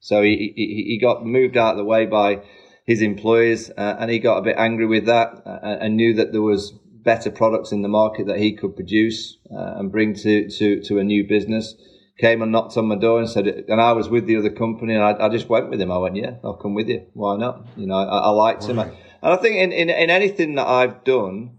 So 0.00 0.22
he, 0.22 0.54
he, 0.56 0.84
he 0.88 0.98
got 0.98 1.26
moved 1.26 1.58
out 1.58 1.72
of 1.72 1.76
the 1.76 1.84
way 1.84 2.06
by 2.06 2.42
his 2.86 3.02
employers, 3.02 3.70
uh, 3.76 3.96
and 3.98 4.10
he 4.10 4.18
got 4.18 4.38
a 4.38 4.42
bit 4.42 4.56
angry 4.56 4.86
with 4.86 5.04
that, 5.06 5.42
uh, 5.44 5.58
and 5.62 5.96
knew 5.96 6.14
that 6.14 6.32
there 6.32 6.40
was 6.40 6.72
better 7.02 7.30
products 7.30 7.70
in 7.70 7.82
the 7.82 7.88
market 7.88 8.28
that 8.28 8.38
he 8.38 8.56
could 8.56 8.74
produce 8.74 9.36
uh, 9.54 9.74
and 9.76 9.92
bring 9.92 10.14
to, 10.14 10.48
to, 10.48 10.80
to 10.82 10.98
a 10.98 11.04
new 11.04 11.26
business 11.28 11.74
came 12.22 12.40
and 12.40 12.52
knocked 12.52 12.76
on 12.76 12.86
my 12.86 12.94
door 12.94 13.18
and 13.18 13.28
said, 13.28 13.48
and 13.68 13.80
I 13.80 13.92
was 13.92 14.08
with 14.08 14.26
the 14.26 14.36
other 14.36 14.48
company, 14.50 14.94
and 14.94 15.02
I, 15.02 15.26
I 15.26 15.28
just 15.28 15.48
went 15.48 15.70
with 15.70 15.80
him. 15.80 15.90
I 15.90 15.98
went, 15.98 16.14
yeah, 16.14 16.34
I'll 16.44 16.54
come 16.54 16.72
with 16.72 16.88
you. 16.88 17.04
Why 17.14 17.36
not? 17.36 17.66
You 17.76 17.88
know, 17.88 17.96
I, 17.96 18.04
I 18.04 18.28
liked 18.28 18.64
him, 18.64 18.78
and 18.78 18.92
I 19.22 19.36
think 19.36 19.56
in, 19.56 19.72
in, 19.72 19.90
in 19.90 20.08
anything 20.08 20.54
that 20.54 20.68
I've 20.68 21.02
done, 21.02 21.58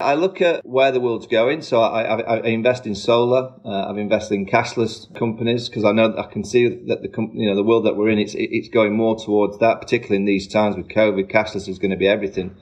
I 0.00 0.14
look 0.14 0.40
at 0.40 0.66
where 0.66 0.90
the 0.90 0.98
world's 0.98 1.28
going. 1.28 1.62
So 1.62 1.80
I, 1.80 2.02
I, 2.02 2.36
I 2.38 2.46
invest 2.48 2.86
in 2.86 2.96
solar. 2.96 3.52
Uh, 3.64 3.88
I've 3.88 3.98
invested 3.98 4.34
in 4.34 4.46
cashless 4.46 5.06
companies 5.16 5.68
because 5.68 5.84
I 5.84 5.92
know 5.92 6.08
that 6.08 6.18
I 6.18 6.26
can 6.26 6.42
see 6.42 6.66
that 6.88 7.02
the 7.02 7.10
you 7.34 7.48
know 7.48 7.54
the 7.54 7.62
world 7.62 7.86
that 7.86 7.96
we're 7.96 8.08
in, 8.08 8.18
it's 8.18 8.34
it's 8.36 8.68
going 8.68 8.96
more 8.96 9.16
towards 9.16 9.58
that. 9.58 9.80
Particularly 9.80 10.16
in 10.16 10.24
these 10.24 10.48
times 10.48 10.74
with 10.76 10.88
COVID, 10.88 11.30
cashless 11.30 11.68
is 11.68 11.78
going 11.78 11.92
to 11.92 11.96
be 11.96 12.08
everything 12.08 12.56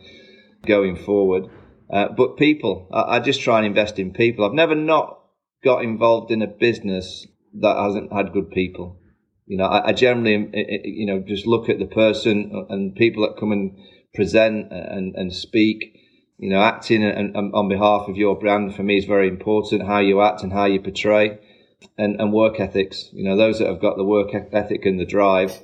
going 0.67 0.97
forward. 0.97 1.45
Uh, 1.91 2.09
but 2.15 2.37
people, 2.37 2.89
I, 2.93 3.17
I 3.17 3.21
just 3.21 3.41
try 3.41 3.57
and 3.57 3.67
invest 3.67 3.99
in 3.99 4.13
people. 4.13 4.45
I've 4.45 4.53
never 4.53 4.75
not 4.75 5.19
got 5.65 5.83
involved 5.83 6.31
in 6.31 6.43
a 6.43 6.47
business 6.47 7.27
that 7.55 7.77
hasn't 7.77 8.13
had 8.13 8.33
good 8.33 8.51
people. 8.51 9.01
You 9.47 9.57
know, 9.57 9.65
I, 9.65 9.89
I 9.89 9.93
generally, 9.93 10.51
you 10.85 11.07
know, 11.07 11.21
just 11.27 11.47
look 11.47 11.69
at 11.69 11.79
the 11.79 11.87
person 11.87 12.67
and 12.69 12.95
people 12.95 13.23
that 13.23 13.39
come 13.39 13.53
and 13.53 13.79
present 14.15 14.71
and, 14.71 15.15
and 15.15 15.33
speak. 15.33 15.95
You 16.37 16.51
know, 16.51 16.61
acting 16.61 17.03
and, 17.03 17.35
and 17.35 17.55
on 17.55 17.69
behalf 17.69 18.09
of 18.09 18.17
your 18.17 18.39
brand 18.39 18.75
for 18.75 18.83
me 18.83 18.99
is 18.99 19.07
very 19.07 19.27
important. 19.27 19.87
How 19.87 19.99
you 19.99 20.21
act 20.21 20.43
and 20.43 20.53
how 20.53 20.67
you 20.67 20.81
portray, 20.81 21.39
and, 21.97 22.21
and 22.21 22.33
work 22.33 22.61
ethics. 22.61 23.09
You 23.13 23.25
know, 23.25 23.37
those 23.37 23.59
that 23.59 23.69
have 23.69 23.81
got 23.81 23.97
the 23.97 24.05
work 24.05 24.29
ethic 24.35 24.87
and 24.87 25.01
the 25.01 25.05
drive. 25.05 25.61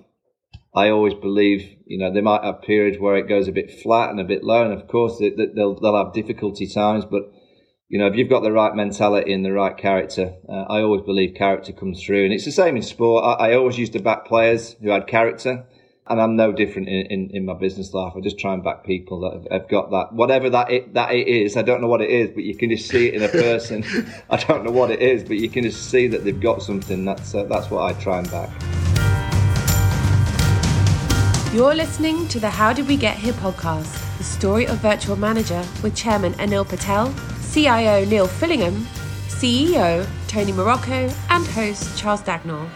I 0.74 0.88
always 0.88 1.14
believe, 1.14 1.76
you 1.86 1.98
know, 1.98 2.12
they 2.12 2.20
might 2.20 2.42
have 2.42 2.62
periods 2.62 2.98
where 2.98 3.16
it 3.16 3.28
goes 3.28 3.46
a 3.46 3.52
bit 3.52 3.70
flat 3.70 4.10
and 4.10 4.18
a 4.18 4.24
bit 4.24 4.42
low, 4.42 4.64
and 4.64 4.72
of 4.72 4.88
course 4.88 5.18
they, 5.18 5.30
they'll 5.30 5.78
they'll 5.78 6.04
have 6.04 6.12
difficulty 6.12 6.66
times, 6.66 7.04
but 7.04 7.30
you 7.94 8.00
know, 8.00 8.08
if 8.08 8.16
you've 8.16 8.28
got 8.28 8.42
the 8.42 8.50
right 8.50 8.74
mentality 8.74 9.32
and 9.32 9.44
the 9.44 9.52
right 9.52 9.76
character, 9.76 10.34
uh, 10.48 10.62
I 10.62 10.80
always 10.80 11.02
believe 11.02 11.36
character 11.36 11.72
comes 11.72 12.02
through. 12.02 12.24
And 12.24 12.32
it's 12.32 12.44
the 12.44 12.50
same 12.50 12.74
in 12.74 12.82
sport. 12.82 13.22
I, 13.22 13.50
I 13.50 13.54
always 13.54 13.78
used 13.78 13.92
to 13.92 14.00
back 14.00 14.24
players 14.24 14.74
who 14.82 14.90
had 14.90 15.06
character. 15.06 15.64
And 16.08 16.20
I'm 16.20 16.34
no 16.34 16.50
different 16.50 16.88
in, 16.88 17.06
in, 17.06 17.30
in, 17.30 17.44
my 17.44 17.54
business 17.54 17.94
life. 17.94 18.14
I 18.16 18.20
just 18.20 18.36
try 18.36 18.52
and 18.52 18.64
back 18.64 18.82
people 18.84 19.20
that 19.20 19.34
have, 19.34 19.60
have, 19.60 19.70
got 19.70 19.92
that, 19.92 20.12
whatever 20.12 20.50
that 20.50 20.72
it, 20.72 20.94
that 20.94 21.14
it 21.14 21.28
is. 21.28 21.56
I 21.56 21.62
don't 21.62 21.80
know 21.80 21.86
what 21.86 22.00
it 22.00 22.10
is, 22.10 22.30
but 22.30 22.42
you 22.42 22.56
can 22.56 22.68
just 22.68 22.88
see 22.88 23.06
it 23.06 23.14
in 23.14 23.22
a 23.22 23.28
person. 23.28 23.84
I 24.28 24.38
don't 24.38 24.64
know 24.64 24.72
what 24.72 24.90
it 24.90 25.00
is, 25.00 25.22
but 25.22 25.36
you 25.36 25.48
can 25.48 25.62
just 25.62 25.88
see 25.88 26.08
that 26.08 26.24
they've 26.24 26.40
got 26.40 26.62
something. 26.62 27.04
That's 27.04 27.32
uh, 27.32 27.44
that's 27.44 27.70
what 27.70 27.84
I 27.84 27.92
try 28.00 28.18
and 28.18 28.28
back. 28.28 28.50
You're 31.54 31.76
listening 31.76 32.26
to 32.26 32.40
the 32.40 32.50
How 32.50 32.72
Did 32.72 32.88
We 32.88 32.96
Get 32.96 33.18
Here 33.18 33.34
podcast, 33.34 34.18
the 34.18 34.24
story 34.24 34.66
of 34.66 34.78
Virtual 34.78 35.14
Manager 35.14 35.64
with 35.80 35.94
Chairman 35.94 36.32
Anil 36.34 36.68
Patel 36.68 37.14
CIO 37.54 38.04
Neil 38.06 38.26
Fillingham, 38.26 38.84
CEO 39.28 40.04
Tony 40.26 40.50
Morocco, 40.50 41.08
and 41.30 41.46
host 41.46 41.96
Charles 41.96 42.20
Dagnall. 42.20 42.68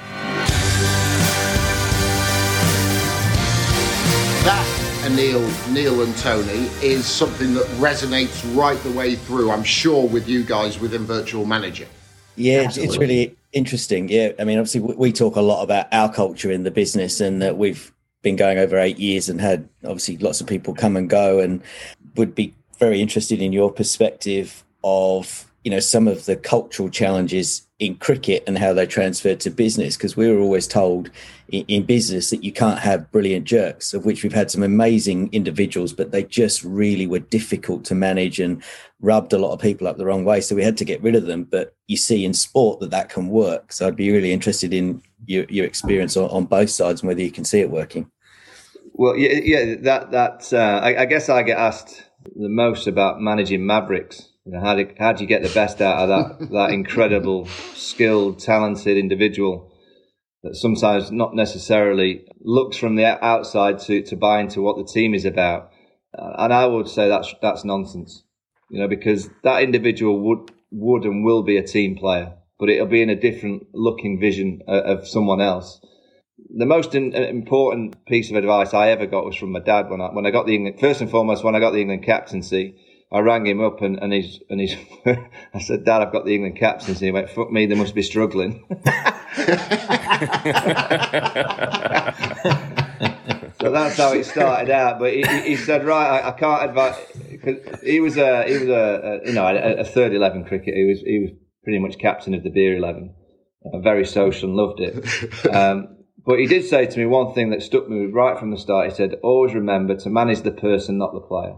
That, 4.44 5.02
Anil, 5.02 5.74
Neil 5.74 6.00
and 6.02 6.16
Tony, 6.18 6.68
is 6.80 7.06
something 7.06 7.54
that 7.54 7.66
resonates 7.80 8.56
right 8.56 8.78
the 8.84 8.92
way 8.92 9.16
through, 9.16 9.50
I'm 9.50 9.64
sure, 9.64 10.06
with 10.06 10.28
you 10.28 10.44
guys 10.44 10.78
within 10.78 11.04
Virtual 11.04 11.44
Manager. 11.44 11.88
Yeah, 12.36 12.60
Absolutely. 12.60 12.88
it's 12.88 12.98
really 12.98 13.36
interesting. 13.52 14.08
Yeah, 14.08 14.30
I 14.38 14.44
mean, 14.44 14.60
obviously, 14.60 14.82
we 14.82 15.10
talk 15.10 15.34
a 15.34 15.40
lot 15.40 15.64
about 15.64 15.92
our 15.92 16.12
culture 16.12 16.52
in 16.52 16.62
the 16.62 16.70
business, 16.70 17.20
and 17.20 17.42
that 17.42 17.58
we've 17.58 17.92
been 18.22 18.36
going 18.36 18.58
over 18.58 18.78
eight 18.78 19.00
years 19.00 19.28
and 19.28 19.40
had 19.40 19.68
obviously 19.82 20.18
lots 20.18 20.40
of 20.40 20.46
people 20.46 20.72
come 20.72 20.96
and 20.96 21.10
go, 21.10 21.40
and 21.40 21.64
would 22.14 22.32
be 22.32 22.54
very 22.78 23.00
interested 23.00 23.42
in 23.42 23.52
your 23.52 23.72
perspective 23.72 24.64
of 24.84 25.46
you 25.64 25.70
know 25.70 25.80
some 25.80 26.08
of 26.08 26.24
the 26.26 26.36
cultural 26.36 26.88
challenges 26.88 27.66
in 27.78 27.94
cricket 27.96 28.42
and 28.46 28.58
how 28.58 28.72
they 28.72 28.86
transferred 28.86 29.38
to 29.40 29.50
business 29.50 29.96
because 29.96 30.16
we 30.16 30.30
were 30.30 30.40
always 30.40 30.66
told 30.66 31.10
in, 31.50 31.64
in, 31.68 31.84
business 31.84 32.30
that 32.30 32.42
you 32.42 32.50
can't 32.50 32.80
have 32.80 33.10
brilliant 33.12 33.44
jerks 33.44 33.94
of 33.94 34.04
which 34.04 34.22
we've 34.22 34.32
had 34.32 34.50
some 34.50 34.64
amazing 34.64 35.28
individuals 35.32 35.92
but 35.92 36.10
they 36.10 36.24
just 36.24 36.64
really 36.64 37.06
were 37.06 37.20
difficult 37.20 37.84
to 37.84 37.94
manage 37.94 38.40
and 38.40 38.62
rubbed 39.00 39.32
a 39.32 39.38
lot 39.38 39.52
of 39.52 39.60
people 39.60 39.86
up 39.86 39.96
the 39.96 40.04
wrong 40.04 40.24
way. 40.24 40.40
So 40.40 40.54
we 40.54 40.64
had 40.64 40.76
to 40.78 40.84
get 40.84 41.02
rid 41.02 41.14
of 41.14 41.26
them. 41.26 41.44
But 41.44 41.74
you 41.86 41.96
see 41.96 42.24
in 42.24 42.34
sport 42.34 42.80
that 42.80 42.90
that 42.90 43.08
can 43.08 43.28
work. 43.28 43.72
So 43.72 43.86
i'd 43.86 43.96
be 43.96 44.10
really 44.10 44.32
interested 44.32 44.72
in 44.74 45.02
your, 45.26 45.44
your 45.48 45.66
experience 45.66 46.16
on, 46.16 46.30
on 46.30 46.44
both 46.46 46.70
sides 46.70 47.00
and 47.00 47.08
whether 47.08 47.22
you 47.22 47.30
can 47.30 47.44
see 47.44 47.60
it 47.60 47.70
working. 47.70 48.10
Well 48.94 49.16
yeah, 49.16 49.38
yeah 49.42 49.76
that 49.82 50.10
that 50.10 50.52
uh, 50.52 50.80
I, 50.82 51.02
I 51.02 51.04
guess 51.04 51.28
i 51.28 51.42
get 51.42 51.58
asked 51.58 52.04
the 52.34 52.48
most 52.48 52.88
about 52.88 53.20
managing 53.20 53.64
mavericks 53.64 54.27
you 54.48 54.54
know, 54.54 54.60
how 54.60 54.74
do 54.74 54.88
how 54.98 55.12
do 55.12 55.22
you 55.22 55.28
get 55.28 55.42
the 55.42 55.52
best 55.52 55.82
out 55.82 55.98
of 55.98 56.08
that 56.08 56.50
that 56.52 56.70
incredible, 56.70 57.46
skilled, 57.74 58.38
talented 58.38 58.96
individual 58.96 59.70
that 60.42 60.56
sometimes 60.56 61.12
not 61.12 61.34
necessarily 61.34 62.24
looks 62.40 62.78
from 62.78 62.96
the 62.96 63.22
outside 63.22 63.78
to 63.80 64.00
to 64.04 64.16
buy 64.16 64.40
into 64.40 64.62
what 64.62 64.78
the 64.78 64.90
team 64.90 65.12
is 65.12 65.26
about? 65.26 65.70
Uh, 66.18 66.32
and 66.38 66.54
I 66.54 66.64
would 66.64 66.88
say 66.88 67.08
that's 67.08 67.34
that's 67.42 67.62
nonsense. 67.62 68.24
You 68.70 68.80
know, 68.80 68.88
because 68.88 69.28
that 69.44 69.62
individual 69.62 70.18
would 70.20 70.50
would 70.70 71.04
and 71.04 71.26
will 71.26 71.42
be 71.42 71.58
a 71.58 71.62
team 71.66 71.96
player, 71.96 72.32
but 72.58 72.70
it'll 72.70 72.86
be 72.86 73.02
in 73.02 73.10
a 73.10 73.20
different 73.20 73.64
looking 73.74 74.18
vision 74.18 74.62
of, 74.66 75.00
of 75.00 75.08
someone 75.08 75.42
else. 75.42 75.78
The 76.56 76.64
most 76.64 76.94
in, 76.94 77.12
important 77.12 78.02
piece 78.06 78.30
of 78.30 78.36
advice 78.36 78.72
I 78.72 78.88
ever 78.92 79.04
got 79.04 79.26
was 79.26 79.36
from 79.36 79.52
my 79.52 79.60
dad 79.60 79.90
when 79.90 80.00
I 80.00 80.06
when 80.06 80.24
I 80.24 80.30
got 80.30 80.46
the 80.46 80.54
England 80.54 80.80
first 80.80 81.02
and 81.02 81.10
foremost 81.10 81.44
when 81.44 81.54
I 81.54 81.60
got 81.60 81.72
the 81.72 81.82
England 81.82 82.04
captaincy 82.04 82.76
I 83.10 83.20
rang 83.20 83.46
him 83.46 83.62
up 83.62 83.80
and, 83.80 83.98
and 83.98 84.12
he's 84.12 84.40
and 84.50 84.60
he's 84.60 84.76
I 85.54 85.60
said, 85.60 85.84
Dad, 85.84 86.02
I've 86.02 86.12
got 86.12 86.26
the 86.26 86.34
England 86.34 86.58
captains. 86.58 86.98
And 86.98 87.06
he 87.06 87.10
went, 87.10 87.30
Fuck 87.30 87.50
me, 87.50 87.64
they 87.66 87.74
must 87.74 87.94
be 87.94 88.02
struggling. 88.02 88.64
so 93.60 93.70
that's 93.70 93.96
how 93.96 94.12
it 94.12 94.24
started 94.24 94.70
out. 94.70 94.98
But 94.98 95.14
he, 95.14 95.22
he 95.42 95.56
said, 95.56 95.86
right, 95.86 96.20
I, 96.20 96.28
I 96.28 96.32
can't 96.32 96.64
advise 96.68 96.96
because 97.30 97.80
he 97.80 98.00
was 98.00 98.18
a 98.18 98.44
he 98.46 98.58
was 98.58 98.68
a, 98.68 99.20
a 99.24 99.26
you 99.26 99.32
know 99.32 99.46
a, 99.46 99.80
a, 99.80 99.84
third 99.84 100.12
eleven 100.12 100.44
cricket. 100.44 100.74
He 100.74 100.84
was 100.84 101.00
he 101.00 101.20
was 101.20 101.30
pretty 101.64 101.78
much 101.78 101.98
captain 101.98 102.34
of 102.34 102.42
the 102.42 102.50
beer 102.50 102.76
eleven. 102.76 103.14
Uh, 103.64 103.78
very 103.78 104.04
social 104.04 104.50
and 104.50 104.56
loved 104.56 104.80
it. 104.80 105.54
Um, 105.54 105.96
but 106.26 106.38
he 106.38 106.46
did 106.46 106.66
say 106.66 106.84
to 106.84 106.98
me 106.98 107.06
one 107.06 107.32
thing 107.32 107.50
that 107.50 107.62
stuck 107.62 107.88
me 107.88 108.04
right 108.04 108.38
from 108.38 108.50
the 108.50 108.58
start. 108.58 108.90
He 108.90 108.94
said, 108.94 109.14
always 109.22 109.54
remember 109.54 109.96
to 109.96 110.10
manage 110.10 110.42
the 110.42 110.50
person, 110.50 110.98
not 110.98 111.14
the 111.14 111.20
player. 111.20 111.54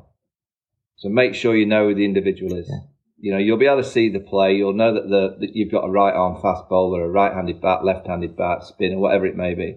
So 1.01 1.09
make 1.09 1.35
sure 1.35 1.57
you 1.57 1.67
know 1.67 1.89
who 1.89 1.95
the 1.95 2.05
individual 2.05 2.57
is. 2.57 2.69
Yeah. 2.69 2.81
You 3.19 3.33
know, 3.33 3.39
you'll 3.39 3.59
be 3.59 3.67
able 3.67 3.83
to 3.83 3.89
see 3.89 4.09
the 4.09 4.21
play. 4.21 4.55
You'll 4.55 4.75
know 4.75 4.95
that 4.95 5.09
the 5.09 5.37
that 5.41 5.57
you've 5.57 5.73
got 5.73 5.85
a 5.85 5.91
right 5.91 6.15
arm 6.15 6.41
fast 6.41 6.69
bowler, 6.69 7.05
a 7.05 7.09
right-handed 7.09 7.61
bat, 7.61 7.85
left-handed 7.85 8.37
bat, 8.37 8.65
spinner, 8.65 8.99
whatever 8.99 9.27
it 9.27 9.37
may 9.37 9.55
be. 9.55 9.77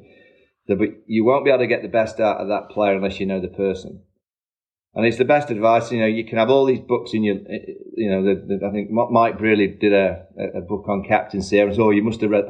So, 0.68 0.76
but 0.76 0.90
you 1.08 1.26
won't 1.26 1.44
be 1.44 1.52
able 1.52 1.60
to 1.60 1.68
get 1.68 1.82
the 1.82 1.90
best 1.90 2.20
out 2.20 2.38
of 2.38 2.48
that 2.50 2.70
player 2.70 2.96
unless 2.96 3.20
you 3.20 3.26
know 3.26 3.42
the 3.42 3.50
person. 3.50 4.02
And 4.96 5.06
it's 5.06 5.18
the 5.18 5.26
best 5.26 5.50
advice. 5.50 5.92
You 5.92 6.02
know, 6.02 6.08
you 6.08 6.26
can 6.26 6.38
have 6.38 6.50
all 6.50 6.66
these 6.66 6.80
books 6.80 7.14
in 7.14 7.24
your, 7.24 7.36
eh, 7.36 7.54
eh, 7.54 7.74
you 7.96 8.10
know, 8.10 8.24
the, 8.24 8.60
the, 8.60 8.66
I 8.66 8.72
think 8.72 8.92
Mike 8.92 9.38
Brearley 9.38 9.68
did 9.80 9.92
a, 9.92 10.26
a 10.56 10.62
book 10.62 10.86
on 10.88 11.04
captaincy. 11.04 11.60
I 11.60 11.66
was, 11.66 11.80
oh, 11.80 11.90
you 11.90 12.04
must 12.04 12.22
have 12.22 12.30
read. 12.30 12.46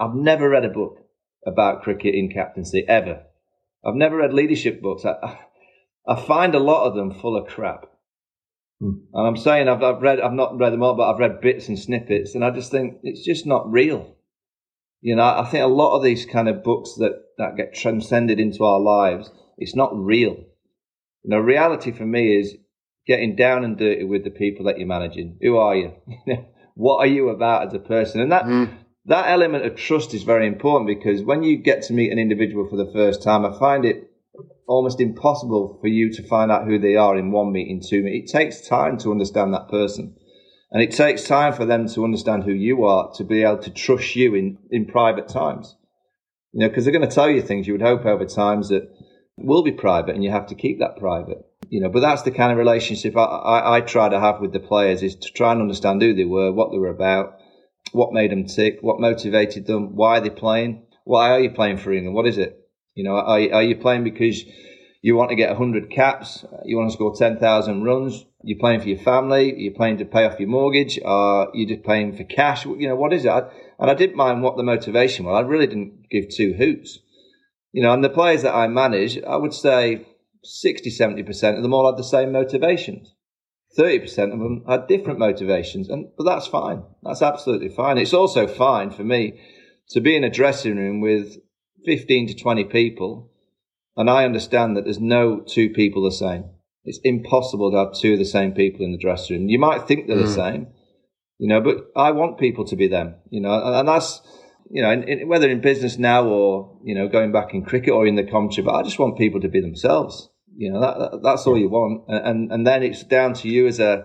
I've 0.00 0.14
never 0.14 0.48
read 0.48 0.64
a 0.64 0.70
book 0.70 0.98
about 1.46 1.82
cricket 1.82 2.14
in 2.14 2.30
captaincy 2.30 2.84
ever. 2.88 3.22
I've 3.84 3.94
never 3.94 4.16
read 4.16 4.32
leadership 4.32 4.82
books. 4.82 5.04
I, 5.04 5.38
I 6.06 6.20
find 6.20 6.54
a 6.54 6.58
lot 6.58 6.86
of 6.86 6.96
them 6.96 7.14
full 7.14 7.36
of 7.36 7.46
crap. 7.46 7.86
Hmm. 8.80 8.92
And 9.12 9.26
I'm 9.26 9.36
saying 9.36 9.68
I've, 9.68 9.82
I've 9.82 10.02
read, 10.02 10.20
I've 10.20 10.32
not 10.32 10.58
read 10.58 10.72
them 10.72 10.82
all, 10.82 10.94
but 10.94 11.10
I've 11.10 11.20
read 11.20 11.40
bits 11.40 11.68
and 11.68 11.78
snippets, 11.78 12.34
and 12.34 12.44
I 12.44 12.50
just 12.50 12.70
think 12.70 12.98
it's 13.02 13.24
just 13.24 13.46
not 13.46 13.70
real. 13.70 14.16
You 15.00 15.16
know, 15.16 15.22
I 15.22 15.46
think 15.50 15.62
a 15.62 15.66
lot 15.66 15.96
of 15.96 16.02
these 16.02 16.24
kind 16.24 16.48
of 16.48 16.64
books 16.64 16.94
that, 16.94 17.12
that 17.36 17.56
get 17.56 17.74
transcended 17.74 18.40
into 18.40 18.64
our 18.64 18.80
lives, 18.80 19.30
it's 19.58 19.76
not 19.76 19.94
real. 19.94 20.36
You 21.22 21.30
know, 21.30 21.38
reality 21.38 21.92
for 21.92 22.06
me 22.06 22.38
is 22.38 22.56
getting 23.06 23.36
down 23.36 23.64
and 23.64 23.76
dirty 23.76 24.04
with 24.04 24.24
the 24.24 24.30
people 24.30 24.64
that 24.64 24.78
you're 24.78 24.88
managing. 24.88 25.36
Who 25.42 25.58
are 25.58 25.76
you? 25.76 25.92
what 26.74 26.98
are 26.98 27.06
you 27.06 27.28
about 27.28 27.66
as 27.66 27.74
a 27.74 27.78
person? 27.78 28.22
And 28.22 28.32
that, 28.32 28.44
mm. 28.44 28.74
that 29.04 29.28
element 29.28 29.66
of 29.66 29.76
trust 29.76 30.14
is 30.14 30.22
very 30.22 30.46
important 30.46 30.86
because 30.86 31.22
when 31.22 31.42
you 31.42 31.58
get 31.58 31.82
to 31.82 31.92
meet 31.92 32.10
an 32.10 32.18
individual 32.18 32.66
for 32.68 32.76
the 32.76 32.90
first 32.90 33.22
time, 33.22 33.44
I 33.44 33.58
find 33.58 33.84
it 33.84 34.10
almost 34.66 35.00
impossible 35.00 35.78
for 35.80 35.88
you 35.88 36.12
to 36.12 36.22
find 36.22 36.50
out 36.50 36.66
who 36.66 36.78
they 36.78 36.96
are 36.96 37.16
in 37.16 37.30
one 37.30 37.52
meeting, 37.52 37.80
two 37.80 38.02
meetings. 38.02 38.30
It 38.30 38.36
takes 38.36 38.66
time 38.66 38.98
to 38.98 39.10
understand 39.10 39.52
that 39.54 39.68
person. 39.68 40.16
And 40.70 40.82
it 40.82 40.90
takes 40.90 41.24
time 41.24 41.52
for 41.52 41.64
them 41.64 41.88
to 41.88 42.04
understand 42.04 42.44
who 42.44 42.52
you 42.52 42.84
are 42.84 43.12
to 43.14 43.24
be 43.24 43.42
able 43.42 43.58
to 43.58 43.70
trust 43.70 44.16
you 44.16 44.34
in, 44.34 44.58
in 44.70 44.86
private 44.86 45.28
times. 45.28 45.76
You 46.52 46.60
know, 46.60 46.68
because 46.68 46.84
they're 46.84 46.92
going 46.92 47.08
to 47.08 47.14
tell 47.14 47.30
you 47.30 47.42
things 47.42 47.66
you 47.66 47.74
would 47.74 47.82
hope 47.82 48.04
over 48.04 48.24
times 48.24 48.70
that 48.70 48.88
will 49.36 49.62
be 49.62 49.72
private 49.72 50.14
and 50.14 50.24
you 50.24 50.30
have 50.30 50.46
to 50.48 50.54
keep 50.54 50.80
that 50.80 50.96
private. 50.96 51.38
You 51.68 51.80
know, 51.80 51.88
but 51.88 52.00
that's 52.00 52.22
the 52.22 52.30
kind 52.30 52.52
of 52.52 52.58
relationship 52.58 53.16
I, 53.16 53.24
I, 53.24 53.76
I 53.76 53.80
try 53.80 54.08
to 54.08 54.20
have 54.20 54.40
with 54.40 54.52
the 54.52 54.60
players 54.60 55.02
is 55.02 55.16
to 55.16 55.32
try 55.32 55.52
and 55.52 55.60
understand 55.60 56.02
who 56.02 56.14
they 56.14 56.24
were, 56.24 56.52
what 56.52 56.70
they 56.70 56.78
were 56.78 56.88
about, 56.88 57.36
what 57.92 58.12
made 58.12 58.30
them 58.30 58.46
tick, 58.46 58.78
what 58.80 59.00
motivated 59.00 59.66
them, 59.66 59.94
why 59.94 60.18
are 60.18 60.20
they 60.20 60.30
playing, 60.30 60.86
why 61.04 61.30
are 61.30 61.40
you 61.40 61.50
playing 61.50 61.78
for 61.78 61.92
England, 61.92 62.14
what 62.14 62.26
is 62.26 62.38
it? 62.38 62.63
You 62.94 63.04
know, 63.04 63.16
are, 63.16 63.52
are 63.52 63.62
you 63.62 63.76
playing 63.76 64.04
because 64.04 64.44
you 65.02 65.16
want 65.16 65.30
to 65.30 65.36
get 65.36 65.50
100 65.50 65.90
caps? 65.90 66.44
You 66.64 66.76
want 66.76 66.90
to 66.90 66.94
score 66.94 67.14
10,000 67.14 67.82
runs? 67.82 68.24
You're 68.42 68.58
playing 68.58 68.80
for 68.80 68.88
your 68.88 68.98
family? 68.98 69.54
You're 69.56 69.74
playing 69.74 69.98
to 69.98 70.04
pay 70.04 70.24
off 70.24 70.38
your 70.38 70.48
mortgage? 70.48 70.98
Are 71.04 71.48
you 71.54 71.66
just 71.66 71.82
playing 71.82 72.16
for 72.16 72.24
cash? 72.24 72.64
You 72.64 72.88
know, 72.88 72.96
what 72.96 73.12
is 73.12 73.24
it? 73.24 73.44
And 73.78 73.90
I 73.90 73.94
didn't 73.94 74.16
mind 74.16 74.42
what 74.42 74.56
the 74.56 74.62
motivation 74.62 75.24
was. 75.24 75.36
I 75.36 75.46
really 75.46 75.66
didn't 75.66 76.08
give 76.10 76.28
two 76.28 76.54
hoots. 76.54 77.00
You 77.72 77.82
know, 77.82 77.92
and 77.92 78.04
the 78.04 78.08
players 78.08 78.42
that 78.42 78.54
I 78.54 78.68
manage, 78.68 79.20
I 79.22 79.36
would 79.36 79.52
say 79.52 80.06
60, 80.44 80.90
70% 80.90 81.56
of 81.56 81.62
them 81.62 81.74
all 81.74 81.90
had 81.90 81.98
the 81.98 82.04
same 82.04 82.30
motivations. 82.30 83.14
30% 83.76 84.32
of 84.32 84.38
them 84.38 84.64
had 84.68 84.86
different 84.86 85.18
motivations. 85.18 85.88
And, 85.88 86.06
but 86.16 86.24
that's 86.24 86.46
fine. 86.46 86.84
That's 87.02 87.22
absolutely 87.22 87.70
fine. 87.70 87.98
It's 87.98 88.14
also 88.14 88.46
fine 88.46 88.90
for 88.90 89.02
me 89.02 89.40
to 89.88 90.00
be 90.00 90.16
in 90.16 90.22
a 90.22 90.30
dressing 90.30 90.76
room 90.76 91.00
with 91.00 91.38
15 91.84 92.28
to 92.28 92.34
20 92.34 92.64
people, 92.64 93.30
and 93.96 94.10
I 94.10 94.24
understand 94.24 94.76
that 94.76 94.84
there's 94.84 95.00
no 95.00 95.40
two 95.40 95.70
people 95.70 96.02
the 96.02 96.12
same. 96.12 96.50
It's 96.84 97.00
impossible 97.02 97.70
to 97.70 97.78
have 97.78 97.94
two 97.94 98.14
of 98.14 98.18
the 98.18 98.24
same 98.24 98.52
people 98.52 98.84
in 98.84 98.92
the 98.92 98.98
dressing 98.98 99.36
room. 99.36 99.48
You 99.48 99.58
might 99.58 99.86
think 99.86 100.06
they're 100.06 100.16
mm. 100.16 100.26
the 100.26 100.32
same, 100.32 100.68
you 101.38 101.48
know, 101.48 101.60
but 101.60 101.86
I 101.96 102.10
want 102.10 102.38
people 102.38 102.64
to 102.66 102.76
be 102.76 102.88
them, 102.88 103.16
you 103.30 103.40
know, 103.40 103.52
and 103.52 103.88
that's, 103.88 104.20
you 104.70 104.82
know, 104.82 104.90
in, 104.90 105.02
in, 105.04 105.28
whether 105.28 105.48
in 105.48 105.60
business 105.60 105.98
now 105.98 106.26
or, 106.26 106.78
you 106.84 106.94
know, 106.94 107.08
going 107.08 107.32
back 107.32 107.54
in 107.54 107.64
cricket 107.64 107.90
or 107.92 108.06
in 108.06 108.16
the 108.16 108.24
commentary, 108.24 108.64
but 108.64 108.74
I 108.74 108.82
just 108.82 108.98
want 108.98 109.18
people 109.18 109.40
to 109.40 109.48
be 109.48 109.60
themselves. 109.60 110.28
You 110.56 110.72
know, 110.72 110.80
that, 110.80 111.20
that's 111.22 111.46
all 111.46 111.58
you 111.58 111.68
want. 111.68 112.04
And, 112.08 112.52
and 112.52 112.66
then 112.66 112.82
it's 112.82 113.02
down 113.02 113.34
to 113.34 113.48
you 113.48 113.66
as 113.66 113.80
a, 113.80 114.04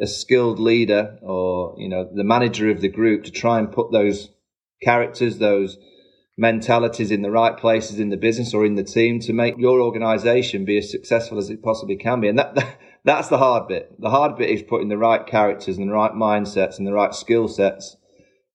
a 0.00 0.06
skilled 0.06 0.58
leader 0.58 1.18
or, 1.22 1.74
you 1.76 1.88
know, 1.88 2.08
the 2.14 2.24
manager 2.24 2.70
of 2.70 2.80
the 2.80 2.88
group 2.88 3.24
to 3.24 3.30
try 3.30 3.58
and 3.58 3.70
put 3.70 3.92
those 3.92 4.30
characters, 4.82 5.38
those, 5.38 5.76
mentalities 6.36 7.10
in 7.10 7.22
the 7.22 7.30
right 7.30 7.56
places 7.56 8.00
in 8.00 8.08
the 8.08 8.16
business 8.16 8.54
or 8.54 8.64
in 8.64 8.74
the 8.74 8.84
team 8.84 9.20
to 9.20 9.32
make 9.32 9.54
your 9.58 9.80
organization 9.80 10.64
be 10.64 10.78
as 10.78 10.90
successful 10.90 11.38
as 11.38 11.50
it 11.50 11.62
possibly 11.62 11.96
can 11.96 12.20
be. 12.20 12.28
And 12.28 12.38
that, 12.38 12.78
that's 13.04 13.28
the 13.28 13.38
hard 13.38 13.68
bit. 13.68 13.94
The 14.00 14.10
hard 14.10 14.36
bit 14.36 14.50
is 14.50 14.62
putting 14.62 14.88
the 14.88 14.98
right 14.98 15.26
characters 15.26 15.76
and 15.76 15.88
the 15.88 15.94
right 15.94 16.12
mindsets 16.12 16.78
and 16.78 16.86
the 16.86 16.92
right 16.92 17.14
skill 17.14 17.48
sets 17.48 17.96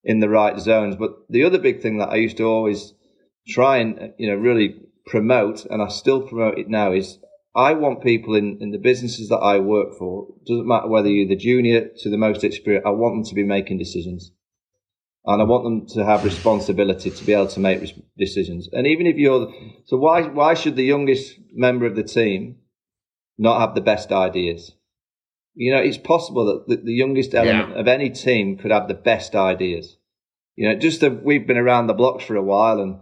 in 0.04 0.20
the 0.20 0.30
right 0.30 0.60
zones. 0.60 0.96
But 0.96 1.12
the 1.30 1.44
other 1.44 1.60
big 1.60 1.82
thing 1.82 1.98
that 2.00 2.10
I 2.10 2.16
used 2.16 2.38
to 2.38 2.46
always 2.46 2.94
try 3.48 3.78
and 3.78 4.14
you 4.18 4.30
know 4.30 4.36
really 4.36 4.82
promote, 5.06 5.66
and 5.66 5.82
I 5.82 5.88
still 5.90 6.22
promote 6.22 6.58
it 6.58 6.70
now, 6.70 6.94
is 6.94 7.20
I 7.56 7.74
want 7.74 8.04
people 8.04 8.36
in, 8.36 8.58
in 8.62 8.72
the 8.72 8.78
businesses 8.78 9.30
that 9.30 9.38
I 9.38 9.60
work 9.60 9.98
for, 9.98 10.28
doesn't 10.46 10.68
matter 10.68 10.88
whether 10.88 11.10
you're 11.10 11.28
the 11.28 11.36
junior 11.36 11.90
to 12.00 12.10
the 12.10 12.18
most 12.18 12.44
experienced, 12.44 12.86
I 12.86 12.92
want 12.92 13.16
them 13.16 13.24
to 13.26 13.36
be 13.36 13.44
making 13.44 13.80
decisions. 13.80 14.32
And 15.28 15.42
I 15.42 15.46
want 15.46 15.66
them 15.66 15.88
to 15.88 16.06
have 16.06 16.24
responsibility 16.24 17.12
to 17.12 17.24
be 17.26 17.34
able 17.34 17.48
to 17.48 17.60
make 17.60 17.82
decisions. 18.18 18.70
And 18.72 18.88
even 18.88 19.06
if 19.06 19.18
you're, 19.18 19.54
so 19.86 19.98
why, 19.98 20.22
why 20.22 20.54
should 20.54 20.78
the 20.78 20.86
youngest 20.86 21.38
member 21.54 21.86
of 21.86 21.98
the 21.98 22.04
team 22.04 22.60
not 23.38 23.60
have 23.60 23.76
the 23.76 23.82
best 23.82 24.14
ideas? 24.14 24.72
You 25.54 25.74
know, 25.74 25.82
it's 25.82 25.98
possible 25.98 26.64
that 26.68 26.86
the, 26.86 26.94
youngest 26.94 27.36
element 27.36 27.72
yeah. 27.72 27.80
of 27.82 27.90
any 27.90 28.10
team 28.10 28.58
could 28.58 28.72
have 28.72 28.88
the 28.88 28.94
best 28.94 29.36
ideas. 29.36 29.98
You 30.56 30.70
know, 30.70 30.80
just 30.80 31.02
that 31.02 31.24
we've 31.26 31.46
been 31.46 31.58
around 31.58 31.88
the 31.88 31.94
blocks 31.94 32.24
for 32.24 32.38
a 32.38 32.42
while 32.42 32.80
and 32.80 33.00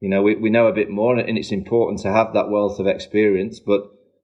you 0.00 0.08
know, 0.08 0.20
we, 0.20 0.34
we 0.34 0.50
know 0.50 0.66
a 0.66 0.72
bit 0.72 0.90
more 0.90 1.16
and 1.16 1.38
it's 1.38 1.52
important 1.52 2.00
to 2.00 2.12
have 2.12 2.34
that 2.34 2.50
wealth 2.50 2.80
of 2.80 2.88
experience. 2.88 3.60
But 3.60 3.82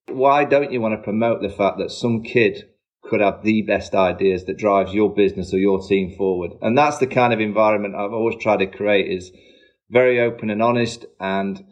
why 0.08 0.44
don't 0.44 0.72
you 0.72 0.80
want 0.80 0.94
to 0.98 1.04
promote 1.04 1.40
the 1.40 1.48
fact 1.48 1.78
that 1.78 1.92
some 1.92 2.24
kid 2.24 2.68
could 3.08 3.20
have 3.20 3.42
the 3.42 3.62
best 3.62 3.94
ideas 3.94 4.44
that 4.44 4.58
drives 4.58 4.92
your 4.92 5.14
business 5.14 5.52
or 5.52 5.58
your 5.58 5.80
team 5.86 6.14
forward? 6.16 6.52
And 6.62 6.76
that's 6.76 6.98
the 6.98 7.06
kind 7.06 7.32
of 7.32 7.40
environment 7.40 7.94
I've 7.94 8.12
always 8.12 8.36
tried 8.40 8.58
to 8.58 8.66
create 8.66 9.10
is 9.10 9.32
very 9.90 10.20
open 10.20 10.50
and 10.50 10.62
honest 10.62 11.06
and 11.18 11.64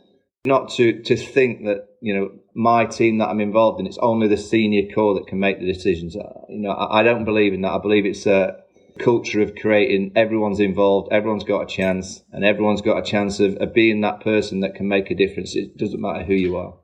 not 0.45 0.71
to, 0.71 1.03
to 1.03 1.17
think 1.17 1.65
that, 1.65 1.87
you 2.01 2.15
know, 2.15 2.31
my 2.55 2.87
team 2.87 3.19
that 3.19 3.29
I'm 3.29 3.41
involved 3.41 3.81
in, 3.81 3.87
it's 3.87 3.99
only 3.99 4.29
the 4.29 4.37
senior 4.37 4.93
core 4.95 5.15
that 5.15 5.27
can 5.27 5.41
make 5.41 5.59
the 5.59 5.71
decisions. 5.71 6.17
Uh, 6.17 6.23
you 6.49 6.61
know, 6.61 6.71
I, 6.71 7.01
I 7.01 7.03
don't 7.03 7.25
believe 7.25 7.53
in 7.53 7.63
that. 7.63 7.73
I 7.73 7.79
believe 7.79 8.07
it's 8.07 8.27
a, 8.27 8.57
culture 8.99 9.41
of 9.41 9.55
creating 9.55 10.13
everyone's 10.17 10.61
involved, 10.61 11.13
everyone's 11.13 11.45
got 11.45 11.63
a 11.63 11.67
chance, 11.67 12.23
and 12.33 12.45
everyone's 12.45 12.83
got 12.83 12.99
a 12.99 13.03
chance 13.03 13.41
of, 13.41 13.57
of 13.57 13.75
being 13.75 14.01
that 14.01 14.21
person 14.21 14.61
that 14.61 14.75
can 14.75 14.89
make 14.89 15.11
a 15.11 15.15
difference. 15.15 15.55
It 15.55 15.77
doesn't 15.77 16.01
matter 16.01 16.25
who 16.25 16.35
you 16.35 16.57
are. 16.57 16.75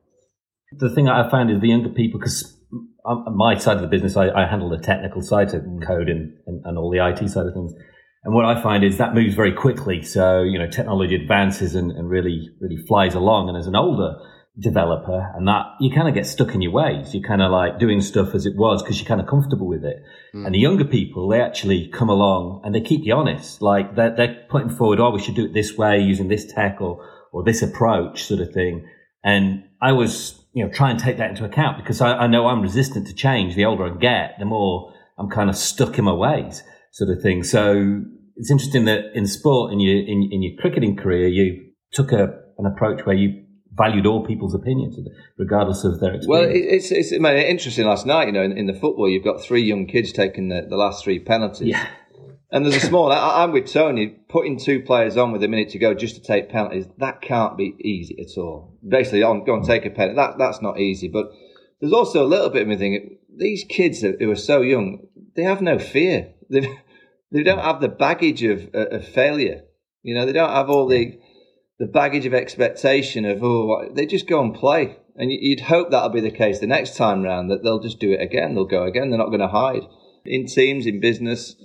The 0.72 0.90
thing 0.94 1.08
I 1.08 1.28
found 1.28 1.50
is 1.50 1.60
the 1.60 1.68
younger 1.68 1.90
people, 1.90 2.18
because 2.18 2.56
on 3.04 3.36
my 3.36 3.56
side 3.56 3.76
of 3.76 3.82
the 3.82 3.88
business, 3.88 4.16
I, 4.16 4.30
I 4.30 4.46
handle 4.46 4.68
the 4.68 4.78
technical 4.78 5.22
side, 5.22 5.48
to 5.50 5.60
code 5.86 6.08
and, 6.08 6.32
and, 6.46 6.64
and 6.64 6.78
all 6.78 6.90
the 6.90 7.04
IT 7.04 7.28
side 7.28 7.46
of 7.46 7.54
things. 7.54 7.72
And 8.24 8.34
what 8.34 8.44
I 8.44 8.62
find 8.62 8.84
is 8.84 8.98
that 8.98 9.14
moves 9.14 9.34
very 9.34 9.52
quickly. 9.52 10.02
So, 10.02 10.42
you 10.42 10.58
know, 10.58 10.68
technology 10.68 11.16
advances 11.16 11.74
and, 11.74 11.90
and 11.90 12.08
really, 12.08 12.48
really 12.60 12.76
flies 12.86 13.14
along. 13.14 13.48
And 13.48 13.58
as 13.58 13.66
an 13.66 13.74
older 13.74 14.14
developer 14.60 15.32
and 15.34 15.48
that 15.48 15.64
you 15.80 15.90
kind 15.90 16.08
of 16.08 16.14
get 16.14 16.26
stuck 16.26 16.54
in 16.54 16.60
your 16.60 16.72
ways. 16.72 17.14
You're 17.14 17.26
kind 17.26 17.40
of 17.40 17.50
like 17.50 17.78
doing 17.78 18.00
stuff 18.00 18.34
as 18.34 18.44
it 18.44 18.54
was 18.54 18.82
because 18.82 18.98
you're 19.00 19.08
kind 19.08 19.20
of 19.20 19.26
comfortable 19.26 19.66
with 19.66 19.84
it. 19.84 20.02
Mm. 20.34 20.46
And 20.46 20.54
the 20.54 20.58
younger 20.58 20.84
people, 20.84 21.28
they 21.28 21.40
actually 21.40 21.88
come 21.88 22.10
along 22.10 22.60
and 22.64 22.74
they 22.74 22.80
keep 22.80 23.00
you 23.04 23.14
honest. 23.14 23.62
Like 23.62 23.96
they're, 23.96 24.14
they're 24.14 24.46
putting 24.50 24.68
forward, 24.68 25.00
oh, 25.00 25.10
we 25.10 25.22
should 25.22 25.36
do 25.36 25.46
it 25.46 25.54
this 25.54 25.76
way 25.76 26.00
using 26.00 26.28
this 26.28 26.52
tech 26.52 26.80
or, 26.80 27.02
or 27.32 27.42
this 27.42 27.62
approach 27.62 28.24
sort 28.24 28.40
of 28.40 28.52
thing. 28.52 28.86
And 29.24 29.64
I 29.80 29.92
was, 29.92 30.41
you 30.52 30.64
know, 30.64 30.70
try 30.70 30.90
and 30.90 30.98
take 30.98 31.18
that 31.18 31.30
into 31.30 31.44
account 31.44 31.78
because 31.78 32.00
I, 32.00 32.12
I 32.12 32.26
know 32.26 32.46
I'm 32.46 32.60
resistant 32.60 33.06
to 33.06 33.14
change. 33.14 33.54
The 33.54 33.64
older 33.64 33.86
I 33.86 33.96
get, 33.96 34.36
the 34.38 34.44
more 34.44 34.92
I'm 35.18 35.30
kind 35.30 35.48
of 35.48 35.56
stuck 35.56 35.98
in 35.98 36.04
my 36.04 36.12
ways 36.12 36.62
sort 36.90 37.10
of 37.10 37.22
thing. 37.22 37.42
So 37.42 38.02
it's 38.36 38.50
interesting 38.50 38.84
that 38.84 39.14
in 39.14 39.26
sport, 39.26 39.72
in 39.72 39.80
your, 39.80 39.96
in, 39.96 40.28
in 40.30 40.42
your 40.42 40.60
cricketing 40.60 40.96
career, 40.96 41.28
you 41.28 41.70
took 41.92 42.12
a, 42.12 42.28
an 42.58 42.66
approach 42.66 43.04
where 43.06 43.16
you 43.16 43.44
valued 43.74 44.06
all 44.06 44.26
people's 44.26 44.54
opinions, 44.54 44.98
regardless 45.38 45.84
of 45.84 45.98
their 46.00 46.14
experience. 46.14 46.26
Well, 46.28 46.42
it's, 46.50 46.90
it's, 46.90 47.12
it's 47.12 47.24
interesting 47.24 47.86
last 47.86 48.04
night, 48.04 48.26
you 48.26 48.32
know, 48.32 48.42
in, 48.42 48.52
in, 48.52 48.66
the 48.66 48.74
football, 48.74 49.08
you've 49.08 49.24
got 49.24 49.42
three 49.42 49.62
young 49.62 49.86
kids 49.86 50.12
taking 50.12 50.48
the, 50.48 50.66
the 50.68 50.76
last 50.76 51.02
three 51.02 51.18
penalties. 51.18 51.68
Yeah. 51.68 51.86
And 52.52 52.66
there's 52.66 52.76
a 52.76 52.86
small, 52.86 53.10
I, 53.10 53.42
am 53.42 53.52
with 53.52 53.72
Tony, 53.72 54.08
putting 54.28 54.58
two 54.58 54.82
players 54.82 55.16
on 55.16 55.32
with 55.32 55.42
a 55.42 55.48
minute 55.48 55.70
to 55.70 55.78
go 55.78 55.94
just 55.94 56.16
to 56.16 56.20
take 56.20 56.50
penalties, 56.50 56.86
that 56.98 57.22
can't 57.22 57.56
be 57.56 57.74
easy 57.80 58.20
at 58.20 58.38
all. 58.38 58.78
Basically, 58.86 59.22
on, 59.22 59.44
go 59.44 59.54
and 59.54 59.64
take 59.64 59.86
a 59.86 59.90
penalty, 59.90 60.16
that, 60.16 60.36
that's 60.36 60.60
not 60.60 60.78
easy. 60.78 61.08
But 61.08 61.32
there's 61.80 61.94
also 61.94 62.22
a 62.22 62.28
little 62.28 62.50
bit 62.50 62.62
of 62.62 62.68
me 62.68 62.76
thinking, 62.76 63.16
these 63.34 63.64
kids 63.66 64.02
who 64.02 64.30
are 64.30 64.36
so 64.36 64.60
young, 64.60 65.06
they 65.34 65.44
have 65.44 65.62
no 65.62 65.78
fear. 65.78 66.34
They, 66.50 66.68
they 67.32 67.42
don't 67.42 67.64
have 67.64 67.80
the 67.80 67.88
baggage 67.88 68.42
of, 68.42 68.68
of 68.74 69.08
failure. 69.08 69.62
You 70.02 70.14
know, 70.14 70.26
they 70.26 70.32
don't 70.32 70.50
have 70.50 70.68
all 70.68 70.86
the, 70.86 71.18
the 71.78 71.86
baggage 71.86 72.26
of 72.26 72.34
expectation 72.34 73.24
of 73.24 73.42
oh 73.42 73.88
they 73.92 74.06
just 74.06 74.28
go 74.28 74.40
and 74.40 74.54
play 74.54 74.96
and 75.16 75.32
you'd 75.32 75.60
hope 75.60 75.90
that'll 75.90 76.10
be 76.10 76.20
the 76.20 76.30
case 76.30 76.60
the 76.60 76.66
next 76.66 76.96
time 76.96 77.22
round 77.22 77.50
that 77.50 77.64
they'll 77.64 77.80
just 77.80 77.98
do 77.98 78.12
it 78.12 78.20
again 78.20 78.54
they'll 78.54 78.64
go 78.64 78.84
again 78.84 79.10
they're 79.10 79.18
not 79.18 79.30
going 79.30 79.40
to 79.40 79.48
hide 79.48 79.82
in 80.24 80.46
teams 80.46 80.86
in 80.86 81.00
business 81.00 81.56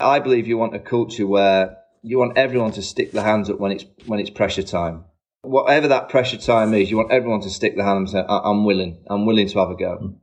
i 0.00 0.18
believe 0.18 0.46
you 0.46 0.58
want 0.58 0.74
a 0.74 0.78
culture 0.78 1.26
where 1.26 1.76
you 2.02 2.18
want 2.18 2.36
everyone 2.36 2.72
to 2.72 2.82
stick 2.82 3.12
their 3.12 3.24
hands 3.24 3.50
up 3.50 3.58
when 3.58 3.72
it's 3.72 3.84
when 4.06 4.20
it's 4.20 4.30
pressure 4.30 4.62
time 4.62 5.04
whatever 5.42 5.88
that 5.88 6.08
pressure 6.08 6.38
time 6.38 6.74
is 6.74 6.90
you 6.90 6.96
want 6.96 7.12
everyone 7.12 7.40
to 7.40 7.50
stick 7.50 7.76
their 7.76 7.84
hands 7.84 8.14
up 8.14 8.20
and 8.20 8.28
say 8.28 8.48
i'm 8.48 8.64
willing 8.64 9.02
i'm 9.08 9.26
willing 9.26 9.48
to 9.48 9.58
have 9.58 9.70
a 9.70 9.76
go 9.76 10.14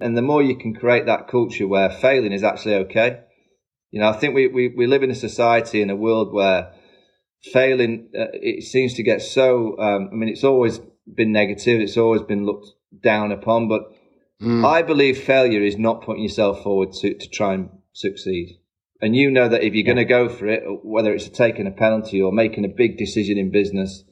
and 0.00 0.16
the 0.16 0.22
more 0.22 0.42
you 0.42 0.56
can 0.56 0.74
create 0.74 1.06
that 1.06 1.28
culture 1.28 1.66
where 1.66 1.90
failing 1.90 2.32
is 2.32 2.44
actually 2.44 2.74
okay 2.74 3.20
you 3.90 4.00
know 4.00 4.08
i 4.08 4.12
think 4.12 4.34
we, 4.34 4.46
we, 4.46 4.68
we 4.68 4.86
live 4.86 5.02
in 5.02 5.10
a 5.10 5.14
society 5.14 5.82
in 5.82 5.90
a 5.90 5.96
world 5.96 6.32
where 6.32 6.72
failing, 7.42 8.10
uh, 8.18 8.26
it 8.32 8.64
seems 8.64 8.94
to 8.94 9.02
get 9.02 9.22
so. 9.22 9.78
Um, 9.78 10.10
I 10.12 10.14
mean, 10.14 10.28
it's 10.28 10.44
always 10.44 10.80
been 11.06 11.32
negative. 11.32 11.80
It's 11.80 11.96
always 11.96 12.22
been 12.22 12.44
looked 12.44 12.68
down 13.02 13.32
upon. 13.32 13.68
But 13.68 13.82
mm. 14.42 14.64
I 14.66 14.82
believe 14.82 15.22
failure 15.22 15.62
is 15.62 15.78
not 15.78 16.02
putting 16.02 16.22
yourself 16.22 16.62
forward 16.62 16.92
to, 17.00 17.14
to 17.14 17.28
try 17.28 17.54
and 17.54 17.70
succeed. 17.92 18.59
And 19.02 19.16
you 19.16 19.30
know 19.30 19.48
that 19.48 19.62
if 19.62 19.74
you're 19.74 19.86
yeah. 19.86 19.94
going 19.94 19.96
to 19.96 20.04
go 20.04 20.28
for 20.28 20.46
it, 20.46 20.62
whether 20.84 21.12
it's 21.12 21.28
taking 21.28 21.66
a 21.66 21.70
penalty 21.70 22.20
or 22.20 22.32
making 22.32 22.64
a 22.64 22.68
big 22.68 22.98
decision 22.98 23.38
in 23.38 23.50
business, 23.50 24.04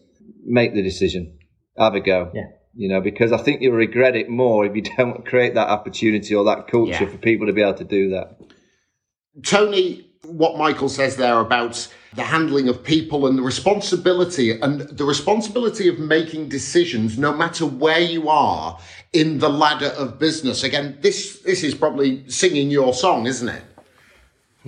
make 0.44 0.74
the 0.74 0.82
decision. 0.82 1.38
Have 1.76 1.94
a 1.94 2.00
go. 2.00 2.30
Yeah. 2.34 2.46
You 2.74 2.88
know, 2.88 3.00
because 3.00 3.32
I 3.32 3.38
think 3.38 3.60
you'll 3.60 3.74
regret 3.74 4.16
it 4.16 4.28
more 4.28 4.64
if 4.64 4.74
you 4.74 4.82
don't 4.96 5.26
create 5.26 5.54
that 5.54 5.68
opportunity 5.68 6.34
or 6.34 6.44
that 6.44 6.68
culture 6.68 7.04
yeah. 7.04 7.10
for 7.10 7.18
people 7.18 7.46
to 7.46 7.52
be 7.52 7.62
able 7.62 7.74
to 7.74 7.84
do 7.84 8.10
that. 8.10 8.38
Tony, 9.44 10.08
what 10.24 10.58
Michael 10.58 10.88
says 10.88 11.16
there 11.16 11.38
about 11.40 11.88
the 12.14 12.22
handling 12.22 12.68
of 12.68 12.82
people 12.82 13.26
and 13.26 13.38
the 13.38 13.42
responsibility 13.42 14.58
and 14.60 14.80
the 14.80 15.04
responsibility 15.04 15.88
of 15.88 15.98
making 15.98 16.48
decisions 16.48 17.18
no 17.18 17.32
matter 17.32 17.66
where 17.66 18.00
you 18.00 18.28
are 18.28 18.78
in 19.12 19.38
the 19.38 19.48
ladder 19.48 19.92
of 19.98 20.18
business. 20.18 20.64
Again, 20.64 20.98
this 21.00 21.40
this 21.40 21.62
is 21.62 21.74
probably 21.74 22.28
singing 22.28 22.70
your 22.70 22.92
song, 22.94 23.26
isn't 23.26 23.48
it? 23.48 23.62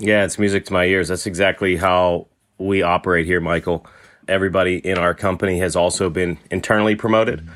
Yeah, 0.00 0.24
it's 0.24 0.38
music 0.38 0.64
to 0.66 0.72
my 0.72 0.86
ears. 0.86 1.08
That's 1.08 1.26
exactly 1.26 1.76
how 1.76 2.28
we 2.58 2.82
operate 2.82 3.26
here, 3.26 3.40
Michael. 3.40 3.86
Everybody 4.28 4.78
in 4.78 4.98
our 4.98 5.14
company 5.14 5.58
has 5.60 5.76
also 5.76 6.10
been 6.10 6.38
internally 6.50 6.96
promoted. 6.96 7.46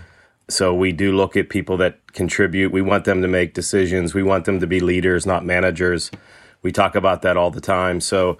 So 0.50 0.74
we 0.74 0.92
do 0.92 1.16
look 1.16 1.36
at 1.38 1.48
people 1.48 1.78
that 1.78 2.12
contribute. 2.12 2.70
We 2.70 2.82
want 2.82 3.06
them 3.06 3.22
to 3.22 3.28
make 3.28 3.54
decisions. 3.54 4.14
We 4.14 4.22
want 4.22 4.44
them 4.44 4.60
to 4.60 4.66
be 4.66 4.80
leaders, 4.80 5.26
not 5.26 5.46
managers. 5.46 6.10
We 6.62 6.70
talk 6.70 6.94
about 6.94 7.22
that 7.22 7.38
all 7.38 7.50
the 7.50 7.62
time. 7.62 8.02
So, 8.02 8.38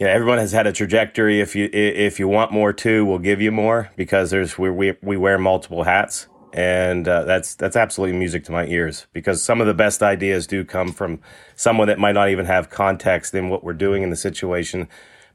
you 0.00 0.06
know, 0.06 0.12
everyone 0.12 0.38
has 0.38 0.52
had 0.52 0.66
a 0.66 0.72
trajectory. 0.72 1.40
If 1.40 1.54
you 1.56 1.70
if 1.72 2.18
you 2.18 2.26
want 2.26 2.52
more 2.52 2.72
too, 2.72 3.06
we'll 3.06 3.20
give 3.20 3.40
you 3.40 3.52
more 3.52 3.92
because 3.96 4.30
there's 4.32 4.58
we 4.58 4.70
we, 4.70 4.96
we 5.02 5.16
wear 5.16 5.38
multiple 5.38 5.84
hats, 5.84 6.26
and 6.52 7.06
uh, 7.06 7.24
that's 7.24 7.54
that's 7.54 7.76
absolutely 7.76 8.16
music 8.16 8.44
to 8.44 8.52
my 8.52 8.66
ears. 8.66 9.06
Because 9.12 9.42
some 9.42 9.60
of 9.60 9.66
the 9.66 9.74
best 9.74 10.02
ideas 10.02 10.46
do 10.46 10.64
come 10.64 10.92
from 10.92 11.20
someone 11.56 11.88
that 11.88 11.98
might 11.98 12.12
not 12.12 12.30
even 12.30 12.46
have 12.46 12.70
context 12.70 13.34
in 13.34 13.48
what 13.48 13.64
we're 13.64 13.72
doing 13.72 14.02
in 14.02 14.10
the 14.10 14.16
situation, 14.16 14.88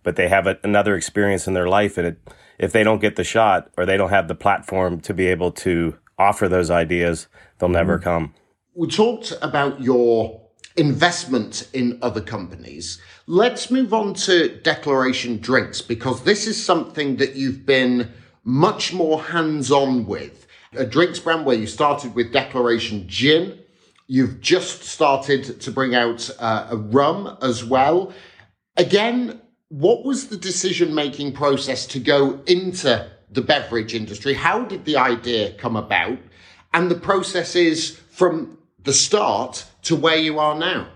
but 0.03 0.15
they 0.15 0.27
have 0.27 0.47
a, 0.47 0.57
another 0.63 0.95
experience 0.95 1.47
in 1.47 1.53
their 1.53 1.67
life, 1.67 1.97
and 1.97 2.07
it, 2.07 2.29
if 2.59 2.71
they 2.71 2.83
don't 2.83 3.01
get 3.01 3.15
the 3.15 3.23
shot 3.23 3.71
or 3.77 3.85
they 3.85 3.97
don't 3.97 4.09
have 4.09 4.27
the 4.27 4.35
platform 4.35 4.99
to 5.01 5.13
be 5.13 5.27
able 5.27 5.51
to 5.51 5.97
offer 6.17 6.47
those 6.47 6.69
ideas, 6.69 7.27
they'll 7.57 7.69
never 7.69 7.97
mm-hmm. 7.97 8.03
come. 8.03 8.33
We 8.75 8.87
talked 8.87 9.33
about 9.41 9.81
your 9.81 10.41
investment 10.75 11.67
in 11.73 11.99
other 12.01 12.21
companies. 12.21 12.99
Let's 13.27 13.69
move 13.69 13.93
on 13.93 14.13
to 14.15 14.59
Declaration 14.61 15.39
Drinks 15.39 15.81
because 15.81 16.23
this 16.23 16.47
is 16.47 16.63
something 16.63 17.17
that 17.17 17.35
you've 17.35 17.65
been 17.65 18.11
much 18.43 18.93
more 18.93 19.21
hands 19.21 19.71
on 19.71 20.05
with. 20.05 20.47
A 20.75 20.85
drinks 20.85 21.19
brand 21.19 21.45
where 21.45 21.55
you 21.55 21.67
started 21.67 22.15
with 22.15 22.33
Declaration 22.33 23.07
Gin. 23.07 23.59
You've 24.07 24.41
just 24.41 24.83
started 24.83 25.61
to 25.61 25.71
bring 25.71 25.95
out 25.95 26.29
uh, 26.39 26.67
a 26.71 26.77
rum 26.77 27.37
as 27.41 27.63
well. 27.63 28.13
Again, 28.77 29.41
what 29.69 30.03
was 30.03 30.27
the 30.27 30.37
decision 30.37 30.93
making 30.93 31.33
process 31.33 31.85
to 31.87 31.99
go 31.99 32.41
into 32.45 33.09
the 33.31 33.41
beverage 33.41 33.93
industry? 33.93 34.33
How 34.33 34.65
did 34.65 34.85
the 34.85 34.97
idea 34.97 35.53
come 35.53 35.75
about? 35.75 36.17
And 36.73 36.91
the 36.91 36.95
process 36.95 37.55
is 37.55 37.99
from 38.11 38.57
the 38.83 38.93
start 38.93 39.65
to 39.83 39.95
where 39.95 40.17
you 40.17 40.39
are 40.39 40.55
now? 40.55 40.89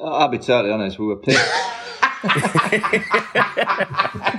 I'll 0.00 0.28
be 0.28 0.38
totally 0.38 0.72
honest. 0.72 0.98
We 0.98 1.06
were 1.06 1.16
picked. 1.16 1.40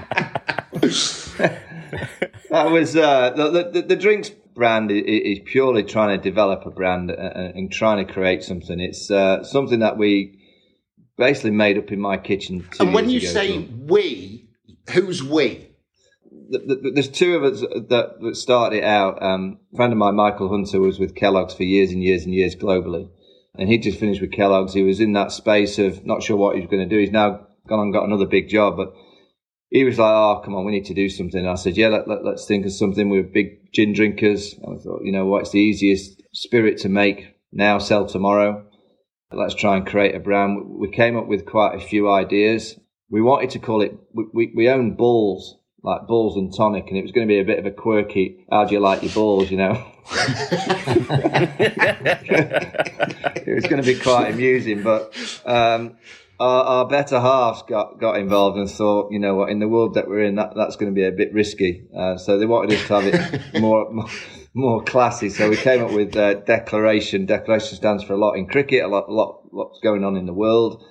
that 2.63 2.71
was 2.71 2.95
uh, 2.95 3.31
the, 3.31 3.69
the, 3.71 3.81
the 3.81 3.95
drinks 3.95 4.29
brand 4.29 4.91
is 4.91 5.39
purely 5.45 5.83
trying 5.83 6.17
to 6.17 6.21
develop 6.21 6.65
a 6.65 6.71
brand 6.71 7.11
and 7.11 7.71
trying 7.71 8.05
to 8.05 8.11
create 8.11 8.43
something. 8.43 8.79
It's 8.79 9.09
uh, 9.11 9.43
something 9.43 9.79
that 9.79 9.97
we 9.97 10.39
basically 11.17 11.51
made 11.51 11.77
up 11.77 11.91
in 11.91 11.99
my 11.99 12.17
kitchen. 12.17 12.67
And 12.79 12.93
when 12.93 13.09
you 13.09 13.19
say 13.19 13.59
we, 13.59 14.49
who's 14.91 15.23
we? 15.23 15.63
there's 16.49 17.09
two 17.09 17.35
of 17.35 17.43
us 17.43 17.59
that, 17.61 18.19
that 18.21 18.35
started 18.35 18.77
it 18.77 18.83
out. 18.83 19.21
Um, 19.21 19.59
a 19.73 19.75
friend 19.75 19.91
of 19.91 19.99
mine, 19.99 20.15
Michael 20.15 20.49
Hunter, 20.49 20.79
was 20.79 20.97
with 20.97 21.13
Kellogg's 21.13 21.53
for 21.53 21.63
years 21.63 21.91
and 21.91 22.01
years 22.01 22.23
and 22.23 22.33
years 22.33 22.55
globally. 22.55 23.09
And 23.55 23.69
he 23.69 23.77
just 23.77 23.99
finished 23.99 24.21
with 24.21 24.31
Kellogg's. 24.31 24.73
He 24.73 24.83
was 24.83 24.99
in 24.99 25.13
that 25.13 25.31
space 25.31 25.77
of 25.77 26.05
not 26.05 26.23
sure 26.23 26.37
what 26.37 26.55
he 26.55 26.61
was 26.61 26.69
going 26.69 26.87
to 26.87 26.95
do. 26.95 26.99
He's 26.99 27.11
now 27.11 27.47
gone 27.67 27.79
and 27.81 27.93
got 27.93 28.05
another 28.05 28.25
big 28.25 28.47
job, 28.47 28.77
but 28.77 28.93
he 29.69 29.83
was 29.83 29.99
like, 29.99 30.11
"Oh, 30.11 30.41
come 30.43 30.55
on, 30.55 30.65
we 30.65 30.71
need 30.71 30.85
to 30.85 30.93
do 30.93 31.09
something." 31.09 31.39
And 31.39 31.49
I 31.49 31.55
said, 31.55 31.77
"Yeah, 31.77 31.89
let, 31.89 32.07
let, 32.07 32.25
us 32.25 32.45
think 32.45 32.65
of 32.65 32.71
something. 32.71 33.09
We're 33.09 33.23
big 33.23 33.71
gin 33.73 33.93
drinkers." 33.93 34.53
And 34.53 34.79
I 34.79 34.83
thought, 34.83 35.03
you 35.03 35.11
know, 35.11 35.25
what's 35.25 35.51
the 35.51 35.59
easiest 35.59 36.21
spirit 36.33 36.77
to 36.79 36.89
make 36.89 37.35
now, 37.51 37.77
sell 37.77 38.05
tomorrow? 38.05 38.65
Let's 39.31 39.55
try 39.55 39.75
and 39.75 39.85
create 39.85 40.15
a 40.15 40.19
brand. 40.19 40.79
We 40.79 40.89
came 40.89 41.17
up 41.17 41.27
with 41.27 41.45
quite 41.45 41.75
a 41.75 41.85
few 41.85 42.09
ideas. 42.09 42.79
We 43.09 43.21
wanted 43.21 43.49
to 43.51 43.59
call 43.59 43.81
it. 43.81 43.97
We, 44.13 44.25
we, 44.33 44.53
we 44.55 44.69
own 44.69 44.95
balls 44.95 45.57
like 45.83 46.07
balls 46.07 46.35
and 46.35 46.53
tonic, 46.53 46.87
and 46.89 46.97
it 46.97 47.03
was 47.03 47.11
going 47.11 47.27
to 47.27 47.31
be 47.31 47.39
a 47.39 47.45
bit 47.45 47.59
of 47.59 47.65
a 47.65 47.71
quirky. 47.71 48.45
How 48.51 48.65
do 48.65 48.73
you 48.73 48.79
like 48.79 49.03
your 49.03 49.13
balls? 49.13 49.51
You 49.51 49.57
know, 49.57 49.85
it 53.45 53.55
was 53.55 53.65
going 53.65 53.81
to 53.81 53.87
be 53.87 53.99
quite 53.99 54.33
amusing, 54.33 54.83
but 54.83 55.13
um, 55.45 55.97
our, 56.39 56.63
our, 56.63 56.87
better 56.87 57.19
halves 57.19 57.63
got 57.63 57.99
got 57.99 58.17
involved 58.17 58.57
and 58.57 58.69
thought, 58.69 59.11
you 59.11 59.19
know 59.19 59.35
what, 59.35 59.49
in 59.49 59.59
the 59.59 59.67
world 59.67 59.95
that 59.95 60.07
we're 60.07 60.23
in, 60.23 60.35
that 60.35 60.53
that's 60.55 60.75
going 60.75 60.91
to 60.91 60.95
be 60.95 61.05
a 61.05 61.11
bit 61.11 61.33
risky. 61.33 61.87
Uh, 61.95 62.17
so 62.17 62.37
they 62.37 62.45
wanted 62.45 62.77
us 62.77 62.87
to 62.87 63.01
have 63.01 63.05
it 63.05 63.53
more, 63.61 63.91
more. 63.91 64.09
More 64.53 64.81
classy, 64.83 65.29
so 65.29 65.51
we 65.51 65.55
came 65.55 65.83
up 65.83 65.91
with 65.91 66.17
uh, 66.17 66.33
declaration. 66.33 67.27
Declaration 67.27 67.75
stands 67.75 68.03
for 68.03 68.13
a 68.13 68.17
lot 68.17 68.33
in 68.33 68.47
cricket, 68.47 68.83
a 68.83 68.87
lot, 68.87 69.07
lot, 69.07 69.43
lots 69.51 69.79
going 69.83 70.03
on 70.03 70.17
in 70.17 70.25
the 70.25 70.33
world 70.33 70.83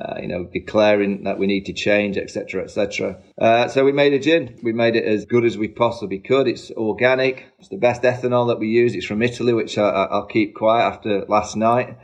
uh, 0.00 0.20
you 0.20 0.28
know, 0.28 0.44
declaring 0.44 1.24
that 1.24 1.38
we 1.38 1.46
need 1.46 1.64
to 1.66 1.72
change, 1.72 2.18
etc., 2.18 2.64
etc. 2.64 3.18
Uh, 3.38 3.68
so 3.68 3.84
we 3.84 3.92
made 3.92 4.12
a 4.12 4.18
gin. 4.18 4.58
We 4.62 4.72
made 4.72 4.94
it 4.94 5.04
as 5.04 5.24
good 5.24 5.44
as 5.44 5.56
we 5.56 5.68
possibly 5.68 6.18
could. 6.18 6.46
It's 6.46 6.70
organic. 6.72 7.46
It's 7.58 7.68
the 7.68 7.78
best 7.78 8.02
ethanol 8.02 8.48
that 8.48 8.58
we 8.58 8.68
use. 8.68 8.94
It's 8.94 9.06
from 9.06 9.22
Italy, 9.22 9.52
which 9.52 9.78
I, 9.78 10.06
will 10.10 10.26
keep 10.26 10.54
quiet 10.54 10.84
after 10.84 11.24
last 11.26 11.56
night. 11.56 11.96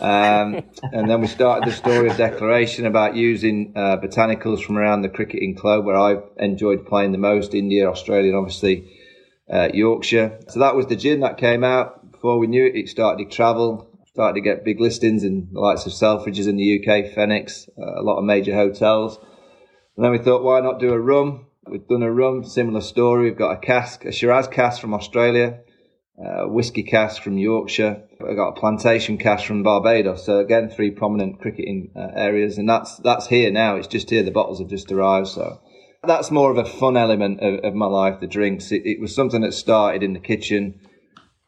Um, 0.00 0.62
and 0.92 1.08
then 1.08 1.20
we 1.20 1.26
started 1.26 1.68
the 1.68 1.74
story 1.74 2.10
of 2.10 2.16
declaration 2.16 2.86
about 2.86 3.16
using 3.16 3.72
uh, 3.74 3.96
botanicals 3.96 4.62
from 4.62 4.76
around 4.76 5.02
the 5.02 5.08
cricketing 5.08 5.54
club 5.54 5.84
where 5.84 5.96
I've 5.96 6.22
enjoyed 6.38 6.86
playing 6.86 7.12
the 7.12 7.18
most, 7.18 7.54
India, 7.54 7.88
Australia, 7.88 8.30
and 8.30 8.38
obviously 8.38 8.92
uh, 9.50 9.68
Yorkshire. 9.72 10.38
So 10.48 10.60
that 10.60 10.74
was 10.74 10.86
the 10.86 10.96
gin 10.96 11.20
that 11.20 11.38
came 11.38 11.64
out. 11.64 12.12
Before 12.12 12.38
we 12.38 12.46
knew 12.46 12.66
it, 12.66 12.76
it 12.76 12.88
started 12.88 13.30
to 13.30 13.34
travel 13.34 13.90
started 14.16 14.36
to 14.36 14.40
get 14.40 14.64
big 14.64 14.80
listings 14.80 15.24
in 15.24 15.46
the 15.52 15.60
likes 15.60 15.84
of 15.84 15.92
Selfridges 15.92 16.48
in 16.48 16.56
the 16.56 16.80
UK, 16.80 17.12
Phoenix, 17.14 17.68
uh, 17.78 18.00
a 18.00 18.02
lot 18.02 18.16
of 18.16 18.24
major 18.24 18.54
hotels. 18.54 19.18
And 19.94 20.02
then 20.02 20.10
we 20.10 20.16
thought, 20.16 20.42
why 20.42 20.60
not 20.60 20.80
do 20.80 20.90
a 20.94 20.98
rum? 20.98 21.48
We've 21.68 21.86
done 21.86 22.02
a 22.02 22.10
rum, 22.10 22.42
similar 22.42 22.80
story. 22.80 23.24
We've 23.24 23.36
got 23.36 23.50
a 23.50 23.58
cask, 23.58 24.06
a 24.06 24.12
Shiraz 24.12 24.48
cask 24.48 24.80
from 24.80 24.94
Australia, 24.94 25.58
a 26.18 26.48
whiskey 26.48 26.82
cask 26.82 27.22
from 27.22 27.38
Yorkshire. 27.38 28.02
We've 28.20 28.36
got 28.36 28.56
a 28.56 28.60
plantation 28.60 29.18
cask 29.18 29.44
from 29.44 29.62
Barbados. 29.62 30.24
So 30.24 30.38
again, 30.38 30.70
three 30.70 30.90
prominent 30.90 31.40
cricketing 31.40 31.90
uh, 31.94 32.08
areas, 32.14 32.58
and 32.58 32.68
that's 32.68 32.96
that's 32.98 33.26
here 33.26 33.50
now. 33.50 33.76
It's 33.76 33.86
just 33.86 34.10
here. 34.10 34.22
The 34.22 34.30
bottles 34.30 34.58
have 34.60 34.68
just 34.68 34.90
arrived. 34.90 35.28
So 35.28 35.60
that's 36.04 36.30
more 36.30 36.50
of 36.50 36.58
a 36.58 36.64
fun 36.64 36.96
element 36.96 37.40
of, 37.40 37.64
of 37.64 37.74
my 37.74 37.86
life. 37.86 38.20
The 38.20 38.26
drinks. 38.26 38.72
It, 38.72 38.82
it 38.84 39.00
was 39.00 39.14
something 39.14 39.42
that 39.42 39.52
started 39.52 40.02
in 40.02 40.14
the 40.14 40.20
kitchen 40.20 40.80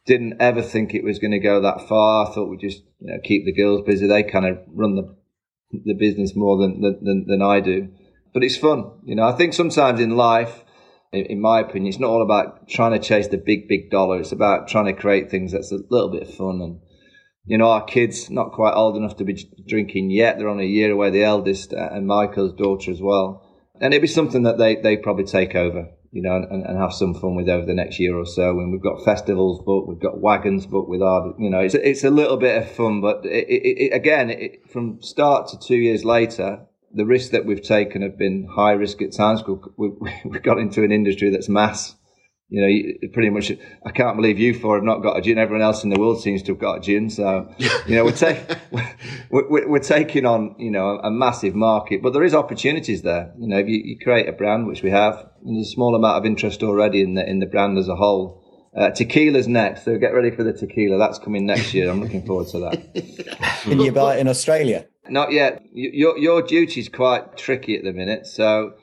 didn't 0.06 0.40
ever 0.40 0.62
think 0.62 0.94
it 0.94 1.04
was 1.04 1.18
going 1.18 1.32
to 1.32 1.38
go 1.38 1.60
that 1.60 1.86
far. 1.86 2.26
I 2.26 2.32
thought 2.32 2.48
we'd 2.48 2.60
just 2.60 2.82
you 3.00 3.12
know, 3.12 3.20
keep 3.22 3.44
the 3.44 3.52
girls 3.52 3.82
busy. 3.86 4.06
They 4.06 4.22
kind 4.22 4.46
of 4.46 4.58
run 4.68 4.96
the 4.96 5.16
the 5.84 5.94
business 5.94 6.34
more 6.34 6.56
than, 6.58 6.80
than 6.80 7.26
than 7.26 7.42
I 7.42 7.60
do. 7.60 7.88
But 8.34 8.44
it's 8.44 8.56
fun, 8.56 9.00
you 9.04 9.14
know. 9.14 9.24
I 9.24 9.32
think 9.32 9.54
sometimes 9.54 10.00
in 10.00 10.16
life, 10.16 10.64
in, 11.12 11.40
my 11.40 11.60
opinion, 11.60 11.88
it's 11.88 11.98
not 11.98 12.10
all 12.10 12.22
about 12.22 12.68
trying 12.68 12.92
to 12.92 12.98
chase 12.98 13.28
the 13.28 13.38
big 13.38 13.68
big 13.68 13.90
dollar. 13.90 14.20
It's 14.20 14.32
about 14.32 14.68
trying 14.68 14.86
to 14.86 14.92
create 14.92 15.30
things 15.30 15.52
that's 15.52 15.72
a 15.72 15.78
little 15.90 16.10
bit 16.10 16.28
fun. 16.28 16.60
And 16.62 16.80
you 17.44 17.58
know, 17.58 17.70
our 17.70 17.84
kids 17.84 18.30
not 18.30 18.52
quite 18.52 18.74
old 18.74 18.96
enough 18.96 19.16
to 19.16 19.24
be 19.24 19.48
drinking 19.66 20.10
yet. 20.10 20.38
They're 20.38 20.48
only 20.48 20.66
a 20.66 20.68
year 20.68 20.92
away, 20.92 21.10
the 21.10 21.24
eldest, 21.24 21.72
uh, 21.72 21.88
and 21.92 22.06
Michael's 22.06 22.52
daughter 22.54 22.90
as 22.90 23.00
well. 23.00 23.44
And 23.80 23.94
it'd 23.94 24.02
be 24.02 24.08
something 24.08 24.42
that 24.42 24.58
they 24.58 24.76
they 24.76 24.96
probably 24.96 25.24
take 25.24 25.54
over 25.54 25.88
you 26.10 26.22
know, 26.22 26.36
and, 26.36 26.64
and 26.64 26.78
have 26.78 26.92
some 26.92 27.14
fun 27.14 27.34
with 27.34 27.48
over 27.48 27.66
the 27.66 27.74
next 27.74 27.98
year 27.98 28.16
or 28.16 28.24
so. 28.24 28.50
And 28.50 28.72
we've 28.72 28.82
got 28.82 29.04
festivals 29.04 29.62
booked, 29.64 29.88
we've 29.88 30.00
got 30.00 30.20
wagons 30.20 30.66
booked 30.66 30.88
with 30.88 31.02
our, 31.02 31.34
you 31.38 31.50
know, 31.50 31.60
it's 31.60 31.74
it's 31.74 32.04
a 32.04 32.10
little 32.10 32.36
bit 32.36 32.62
of 32.62 32.70
fun, 32.70 33.00
but 33.00 33.24
it, 33.24 33.48
it, 33.48 33.82
it, 33.84 33.94
again, 33.94 34.50
from 34.70 35.02
start 35.02 35.48
to 35.48 35.58
two 35.58 35.76
years 35.76 36.04
later, 36.04 36.66
the 36.92 37.04
risks 37.04 37.30
that 37.30 37.44
we've 37.44 37.62
taken 37.62 38.02
have 38.02 38.18
been 38.18 38.48
high 38.50 38.72
risk 38.72 39.02
at 39.02 39.12
times. 39.12 39.42
We've, 39.76 39.92
we've 40.24 40.42
got 40.42 40.58
into 40.58 40.82
an 40.82 40.92
industry 40.92 41.30
that's 41.30 41.48
mass 41.48 41.94
you 42.50 42.62
know, 42.62 43.08
pretty 43.12 43.28
much, 43.28 43.52
I 43.84 43.90
can't 43.90 44.16
believe 44.16 44.38
you 44.38 44.54
four 44.54 44.76
have 44.76 44.84
not 44.84 45.02
got 45.02 45.18
a 45.18 45.20
gin. 45.20 45.38
Everyone 45.38 45.62
else 45.62 45.84
in 45.84 45.90
the 45.90 46.00
world 46.00 46.22
seems 46.22 46.42
to 46.44 46.52
have 46.52 46.60
got 46.60 46.78
a 46.78 46.80
gin. 46.80 47.10
So, 47.10 47.52
you 47.86 47.96
know, 47.96 48.04
we're, 48.04 48.12
ta- 48.12 48.56
we're, 49.30 49.68
we're, 49.68 49.78
taking 49.80 50.24
on, 50.24 50.56
you 50.58 50.70
know, 50.70 50.98
a, 50.98 51.10
massive 51.10 51.54
market, 51.54 52.02
but 52.02 52.12
there 52.14 52.24
is 52.24 52.34
opportunities 52.34 53.02
there. 53.02 53.34
You 53.38 53.48
know, 53.48 53.58
if 53.58 53.68
you, 53.68 53.82
you 53.84 53.98
create 54.02 54.28
a 54.28 54.32
brand, 54.32 54.66
which 54.66 54.82
we 54.82 54.90
have, 54.90 55.28
there's 55.44 55.66
a 55.66 55.70
small 55.70 55.94
amount 55.94 56.16
of 56.16 56.24
interest 56.24 56.62
already 56.62 57.02
in 57.02 57.14
the, 57.14 57.28
in 57.28 57.38
the 57.38 57.46
brand 57.46 57.76
as 57.76 57.88
a 57.88 57.96
whole. 57.96 58.44
Uh, 58.78 58.90
tequila's 58.90 59.48
next, 59.48 59.84
so 59.84 59.98
get 59.98 60.14
ready 60.14 60.30
for 60.30 60.44
the 60.44 60.52
tequila. 60.52 60.98
That's 60.98 61.18
coming 61.18 61.46
next 61.46 61.74
year. 61.74 61.90
I'm 61.90 62.00
looking 62.00 62.24
forward 62.24 62.48
to 62.48 62.60
that. 62.60 63.60
Can 63.62 63.80
you 63.80 63.92
buy 63.92 64.16
it 64.16 64.20
in 64.20 64.28
Australia? 64.28 64.86
Not 65.10 65.32
yet. 65.32 65.62
Your, 65.72 66.18
your 66.18 66.42
duty's 66.42 66.88
quite 66.88 67.36
tricky 67.36 67.76
at 67.76 67.84
the 67.84 67.92
minute. 67.92 68.26
So, 68.26 68.74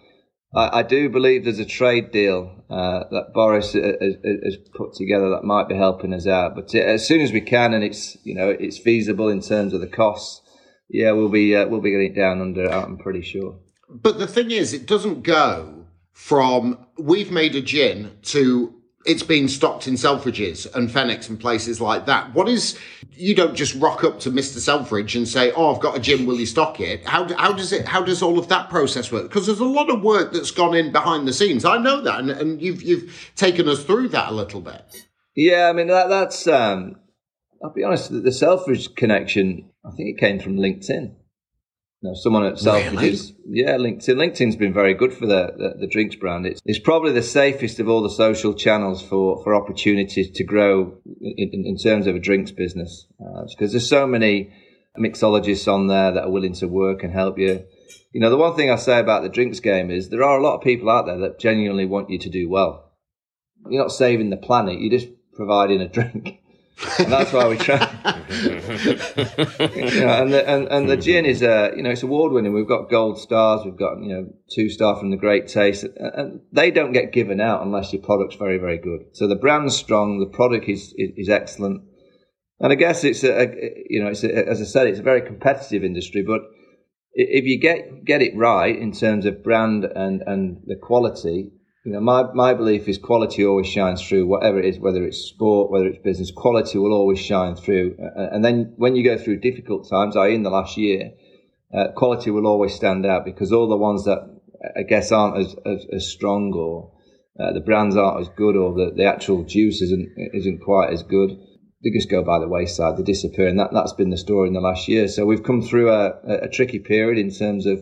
I, 0.56 0.80
I 0.80 0.84
do 0.84 1.10
believe 1.10 1.44
there's 1.44 1.60
a 1.60 1.66
trade 1.66 2.12
deal 2.12 2.64
uh, 2.70 3.04
that 3.12 3.34
Boris 3.34 3.74
has, 3.74 3.84
has, 4.24 4.58
put 4.74 4.94
together 4.94 5.30
that 5.32 5.44
might 5.44 5.68
be 5.68 5.76
helping 5.76 6.14
us 6.14 6.26
out. 6.26 6.56
But 6.56 6.74
uh, 6.74 6.80
as 6.80 7.06
soon 7.06 7.22
as 7.22 7.32
we 7.32 7.42
can, 7.42 7.74
and 7.74 7.84
it's 7.84 8.18
you 8.24 8.34
know 8.34 8.50
it's 8.50 8.78
feasible 8.78 9.30
in 9.30 9.42
terms 9.42 9.74
of 9.74 9.82
the 9.82 9.88
costs, 9.88 10.42
yeah, 10.90 11.12
we'll 11.12 11.30
be 11.30 11.56
uh, 11.56 11.68
we'll 11.68 11.82
be 11.82 11.92
getting 11.92 12.12
it 12.12 12.16
down 12.16 12.42
under. 12.42 12.72
I'm 12.72 12.98
pretty 12.98 13.22
sure. 13.22 13.60
But 13.90 14.18
the 14.18 14.28
thing 14.28 14.52
is, 14.52 14.74
it 14.74 14.88
doesn't 14.88 15.24
go 15.24 15.86
from 16.12 16.88
we've 16.98 17.32
made 17.32 17.56
a 17.56 17.62
gin 17.62 18.18
to 18.24 18.75
it's 19.06 19.24
being 19.24 19.48
stocked 19.48 19.88
in 19.88 19.94
Selfridges 19.94 20.74
and 20.74 20.92
Phoenix 20.92 21.30
and 21.30 21.40
places 21.40 21.80
like 21.80 22.06
that. 22.08 22.34
What 22.34 22.50
is, 22.50 22.78
you 23.12 23.36
don't 23.36 23.56
just 23.56 23.76
rock 23.76 24.04
up 24.04 24.20
to 24.22 24.32
Mr. 24.32 24.58
Selfridge 24.58 25.16
and 25.16 25.28
say, 25.28 25.52
Oh, 25.52 25.74
I've 25.74 25.82
got 25.82 25.96
a 25.96 26.00
gin, 26.00 26.26
will 26.26 26.40
you 26.40 26.46
stock 26.46 26.80
it? 26.80 27.06
How, 27.06 27.32
how 27.36 27.54
does 27.54 27.72
it, 27.72 27.88
how 27.88 28.02
does 28.02 28.22
all 28.22 28.40
of 28.40 28.48
that 28.50 28.70
process 28.70 29.12
work? 29.12 29.24
Because 29.24 29.46
there's 29.46 29.60
a 29.60 29.66
lot 29.66 29.90
of 29.90 30.02
work 30.02 30.34
that's 30.34 30.52
gone 30.52 30.76
in 30.76 30.92
behind 30.92 31.28
the 31.28 31.34
scenes. 31.34 31.66
I 31.66 31.78
know 31.78 32.02
that. 32.02 32.20
And, 32.20 32.32
and 32.32 32.62
you've, 32.62 32.82
you've 32.82 33.32
taken 33.36 33.70
us 33.70 33.84
through 33.84 34.10
that 34.10 34.32
a 34.32 34.36
little 34.36 34.62
bit. 34.62 35.08
Yeah. 35.36 35.70
I 35.70 35.74
mean, 35.74 35.88
that, 35.88 36.08
that's, 36.08 36.48
um, 36.48 36.96
I'll 37.64 37.74
be 37.74 37.84
honest, 37.84 38.12
the 38.12 38.32
Selfridge 38.32 38.96
connection, 38.96 39.70
I 39.86 39.92
think 39.92 40.10
it 40.10 40.20
came 40.20 40.40
from 40.40 40.58
LinkedIn 40.58 41.16
know, 42.02 42.14
someone 42.14 42.46
at 42.46 42.56
Selfridges. 42.56 43.34
Really? 43.46 43.64
Yeah, 43.64 43.78
LinkedIn. 43.78 44.16
LinkedIn's 44.16 44.56
been 44.56 44.74
very 44.74 44.94
good 44.94 45.14
for 45.14 45.26
the, 45.26 45.54
the, 45.58 45.74
the, 45.80 45.88
drinks 45.88 46.16
brand. 46.16 46.46
It's, 46.46 46.62
it's 46.66 46.80
probably 46.80 47.12
the 47.12 47.24
safest 47.24 47.80
of 47.80 47.90
all 47.90 48.02
the 48.02 48.10
social 48.10 48.54
channels 48.54 49.02
for, 49.02 49.44
for 49.44 49.56
opportunities 49.56 50.30
to 50.32 50.44
grow 50.44 50.98
in, 51.22 51.66
in 51.66 51.78
terms 51.78 52.08
of 52.08 52.16
a 52.16 52.20
drinks 52.20 52.52
business. 52.52 53.08
Because 53.18 53.70
uh, 53.70 53.74
there's 53.74 53.90
so 53.90 54.08
many 54.08 54.54
mixologists 54.98 55.72
on 55.72 55.88
there 55.88 56.12
that 56.12 56.24
are 56.24 56.32
willing 56.32 56.54
to 56.54 56.68
work 56.68 57.04
and 57.04 57.12
help 57.12 57.38
you. 57.38 57.66
You 58.12 58.22
know, 58.22 58.30
the 58.30 58.38
one 58.38 58.56
thing 58.56 58.72
I 58.72 58.78
say 58.78 59.00
about 59.00 59.24
the 59.24 59.30
drinks 59.30 59.60
game 59.60 59.92
is 59.92 60.10
there 60.10 60.24
are 60.24 60.40
a 60.40 60.44
lot 60.44 60.56
of 60.56 60.62
people 60.62 60.90
out 60.90 61.06
there 61.06 61.20
that 61.20 61.40
genuinely 61.40 61.86
want 61.86 62.10
you 62.10 62.20
to 62.20 62.30
do 62.30 62.50
well. 62.50 62.94
You're 63.70 63.82
not 63.82 63.92
saving 63.92 64.30
the 64.30 64.38
planet, 64.38 64.80
you're 64.80 64.98
just 64.98 65.12
providing 65.34 65.82
a 65.82 65.88
drink 65.90 66.40
and 67.00 67.12
that's 67.12 67.32
why 67.32 67.48
we 67.48 67.58
try. 67.58 67.78
you 68.30 70.02
know, 70.02 70.14
and 70.14 70.32
the 70.32 70.44
and, 70.48 70.68
and 70.68 70.88
the 70.88 70.98
gin 70.98 71.26
is 71.26 71.42
uh, 71.42 71.72
you 71.76 71.82
know 71.82 71.90
it's 71.90 72.04
award 72.04 72.34
winning. 72.34 72.54
We've 72.54 72.68
got 72.68 72.88
gold 72.90 73.20
stars. 73.20 73.66
We've 73.66 73.76
got 73.78 74.00
you 74.00 74.10
know 74.10 74.28
two 74.54 74.70
star 74.70 74.96
from 74.96 75.10
the 75.10 75.18
Great 75.18 75.48
Taste, 75.48 75.86
and 75.98 76.42
they 76.52 76.70
don't 76.70 76.92
get 76.92 77.14
given 77.14 77.42
out 77.42 77.64
unless 77.64 77.94
your 77.94 78.04
product's 78.04 78.36
very 78.36 78.60
very 78.60 78.78
good. 78.78 79.06
So 79.14 79.28
the 79.28 79.36
brand's 79.36 79.76
strong, 79.76 80.20
the 80.20 80.28
product 80.28 80.70
is 80.70 80.94
is, 80.98 81.12
is 81.18 81.30
excellent, 81.30 81.82
and 82.60 82.72
I 82.72 82.76
guess 82.76 83.04
it's 83.04 83.24
a, 83.24 83.42
a 83.42 83.86
you 83.90 84.04
know 84.04 84.10
it's 84.10 84.24
a, 84.24 84.48
as 84.48 84.62
I 84.62 84.66
said 84.66 84.86
it's 84.86 85.00
a 85.00 85.04
very 85.04 85.22
competitive 85.22 85.84
industry, 85.84 86.22
but 86.22 86.42
if 87.14 87.46
you 87.46 87.60
get 87.60 88.06
get 88.06 88.22
it 88.22 88.36
right 88.36 88.78
in 88.78 88.92
terms 88.92 89.26
of 89.26 89.44
brand 89.44 89.84
and 89.84 90.22
and 90.28 90.62
the 90.68 90.76
quality, 90.76 91.54
you 91.86 91.92
know, 91.92 92.00
my, 92.00 92.24
my 92.34 92.56
belief 92.56 92.88
is 92.88 92.98
quality 92.98 93.46
always 93.46 93.68
shines 93.68 94.02
through, 94.02 94.26
whatever 94.26 94.60
it 94.60 94.66
is, 94.66 94.80
whether 94.80 95.04
it's 95.04 95.20
sport, 95.20 95.70
whether 95.70 95.86
it's 95.86 96.02
business, 96.04 96.32
quality 96.32 96.80
will 96.80 96.92
always 96.92 97.20
shine 97.20 97.56
through. 97.56 97.96
And 98.16 98.44
then 98.44 98.74
when 98.78 98.96
you 98.96 99.04
go 99.04 99.20
through 99.20 99.40
difficult 99.42 99.88
times, 99.88 100.18
i.e. 100.18 100.34
in 100.34 100.42
the 100.42 100.50
last 100.50 100.78
year, 100.78 101.12
uh, 101.72 101.90
quality 101.96 102.32
will 102.32 102.48
always 102.48 102.74
stand 102.74 103.06
out 103.06 103.24
because 103.24 103.52
all 103.52 103.70
the 103.70 103.78
ones 103.78 104.06
that 104.06 104.18
I 104.76 104.82
guess 104.82 105.12
aren't 105.12 105.38
as, 105.38 105.56
as, 105.64 105.86
as 105.94 106.12
strong 106.12 106.54
or 106.56 106.92
uh, 107.40 107.54
the 107.54 107.60
brands 107.60 107.96
aren't 107.96 108.22
as 108.22 108.30
good 108.36 108.56
or 108.56 108.74
the, 108.74 108.92
the 108.96 109.06
actual 109.06 109.44
juice 109.44 109.82
isn't 109.82 110.10
isn't 110.34 110.62
quite 110.62 110.92
as 110.92 111.04
good. 111.04 111.38
They 111.84 111.92
just 111.92 112.10
go 112.10 112.24
by 112.24 112.40
the 112.40 112.48
wayside, 112.48 112.98
they 112.98 113.04
disappear, 113.04 113.48
and 113.48 113.60
that, 113.60 113.72
that's 113.74 113.94
been 113.94 114.10
the 114.10 114.18
story 114.18 114.48
in 114.48 114.54
the 114.56 114.62
last 114.62 114.88
year. 114.88 115.08
So 115.08 115.26
we've 115.26 115.44
come 115.44 115.62
through 115.62 115.92
a, 115.92 116.14
a, 116.46 116.48
tricky 116.48 116.80
period 116.80 117.20
in 117.20 117.30
terms 117.30 117.68
of 117.68 117.80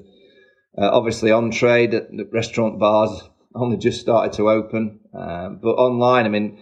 uh, 0.77 0.89
obviously 0.91 1.31
on 1.31 1.51
trade, 1.51 1.95
restaurant 2.31 2.79
bars 2.79 3.21
only 3.55 3.77
just 3.77 4.01
started 4.01 4.33
to 4.33 4.49
open, 4.49 4.99
um, 5.13 5.59
but 5.61 5.69
online, 5.69 6.25
I 6.25 6.29
mean, 6.29 6.59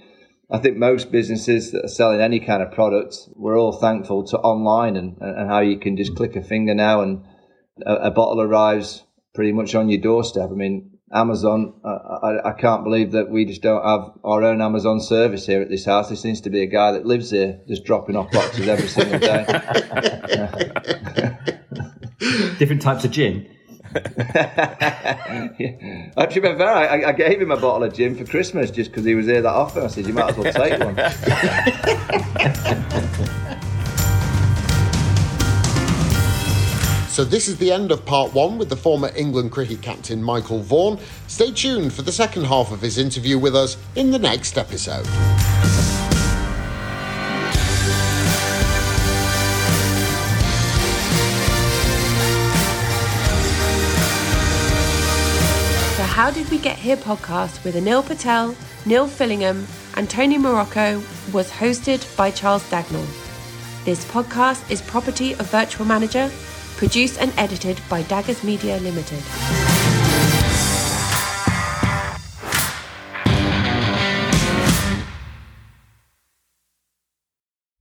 I 0.51 0.57
think 0.57 0.77
most 0.77 1.11
businesses 1.11 1.71
that 1.71 1.85
are 1.85 1.89
selling 1.89 2.19
any 2.19 2.41
kind 2.41 2.61
of 2.61 2.71
product, 2.71 3.29
we're 3.35 3.57
all 3.57 3.71
thankful 3.71 4.25
to 4.27 4.37
online 4.39 4.97
and, 4.97 5.15
and 5.21 5.49
how 5.49 5.61
you 5.61 5.79
can 5.79 5.95
just 5.95 6.15
click 6.15 6.35
a 6.35 6.43
finger 6.43 6.75
now 6.75 7.01
and 7.01 7.23
a, 7.85 7.93
a 7.93 8.11
bottle 8.11 8.41
arrives 8.41 9.05
pretty 9.33 9.53
much 9.53 9.75
on 9.75 9.87
your 9.87 10.01
doorstep. 10.01 10.49
I 10.51 10.53
mean, 10.53 10.97
Amazon, 11.13 11.73
I, 11.85 12.49
I, 12.49 12.53
can't 12.53 12.83
believe 12.83 13.11
that 13.11 13.29
we 13.29 13.45
just 13.45 13.61
don't 13.61 13.83
have 13.83 14.13
our 14.23 14.43
own 14.43 14.61
Amazon 14.61 15.01
service 15.01 15.45
here 15.45 15.61
at 15.61 15.69
this 15.69 15.85
house. 15.85 16.07
There 16.07 16.15
seems 16.15 16.39
to 16.41 16.49
be 16.49 16.61
a 16.61 16.67
guy 16.67 16.93
that 16.93 17.05
lives 17.05 17.31
here 17.31 17.59
just 17.67 17.83
dropping 17.83 18.15
off 18.15 18.31
boxes 18.31 18.67
every 18.67 18.87
single 18.87 19.19
day. 19.19 19.45
Different 22.59 22.81
types 22.81 23.03
of 23.03 23.11
gin. 23.11 23.49
Yeah. 23.93 25.51
Actually, 26.17 26.41
fair, 26.41 26.69
I, 26.69 27.09
I, 27.09 27.11
gave 27.11 27.41
him 27.41 27.51
a 27.51 27.57
bottle 27.57 27.83
of 27.83 27.93
gin 27.93 28.15
for 28.15 28.25
Christmas 28.25 28.71
just 28.71 28.91
because 28.91 29.05
he 29.05 29.15
was 29.15 29.25
here 29.25 29.41
that 29.41 29.53
often. 29.53 29.83
I 29.83 29.87
said, 29.87 30.07
you 30.07 30.13
might 30.13 30.31
as 30.31 30.37
well 30.37 30.53
take 30.53 30.79
one. 30.79 30.95
So, 37.09 37.25
this 37.25 37.49
is 37.49 37.57
the 37.57 37.71
end 37.71 37.91
of 37.91 38.05
part 38.05 38.33
one 38.33 38.57
with 38.57 38.69
the 38.69 38.77
former 38.77 39.11
England 39.15 39.51
cricket 39.51 39.81
captain 39.81 40.23
Michael 40.23 40.61
Vaughan. 40.61 40.97
Stay 41.27 41.51
tuned 41.51 41.91
for 41.91 42.03
the 42.03 42.11
second 42.11 42.45
half 42.45 42.71
of 42.71 42.79
his 42.79 42.97
interview 42.97 43.37
with 43.37 43.55
us 43.55 43.75
in 43.95 44.11
the 44.11 44.19
next 44.19 44.57
episode. 44.57 45.05
How 56.31 56.37
Did 56.37 56.49
We 56.49 56.59
Get 56.59 56.77
Here 56.77 56.95
podcast 56.95 57.61
with 57.65 57.75
Anil 57.75 58.07
Patel, 58.07 58.55
Neil 58.85 59.05
Fillingham, 59.05 59.65
and 59.97 60.09
Tony 60.09 60.37
Morocco 60.37 61.03
was 61.33 61.51
hosted 61.51 62.15
by 62.15 62.31
Charles 62.31 62.63
Dagnall. 62.69 63.05
This 63.83 64.05
podcast 64.05 64.71
is 64.71 64.81
property 64.81 65.33
of 65.33 65.51
Virtual 65.51 65.85
Manager, 65.85 66.31
produced 66.77 67.19
and 67.19 67.33
edited 67.35 67.81
by 67.89 68.03
Daggers 68.03 68.45
Media 68.45 68.77
Limited. 68.77 69.21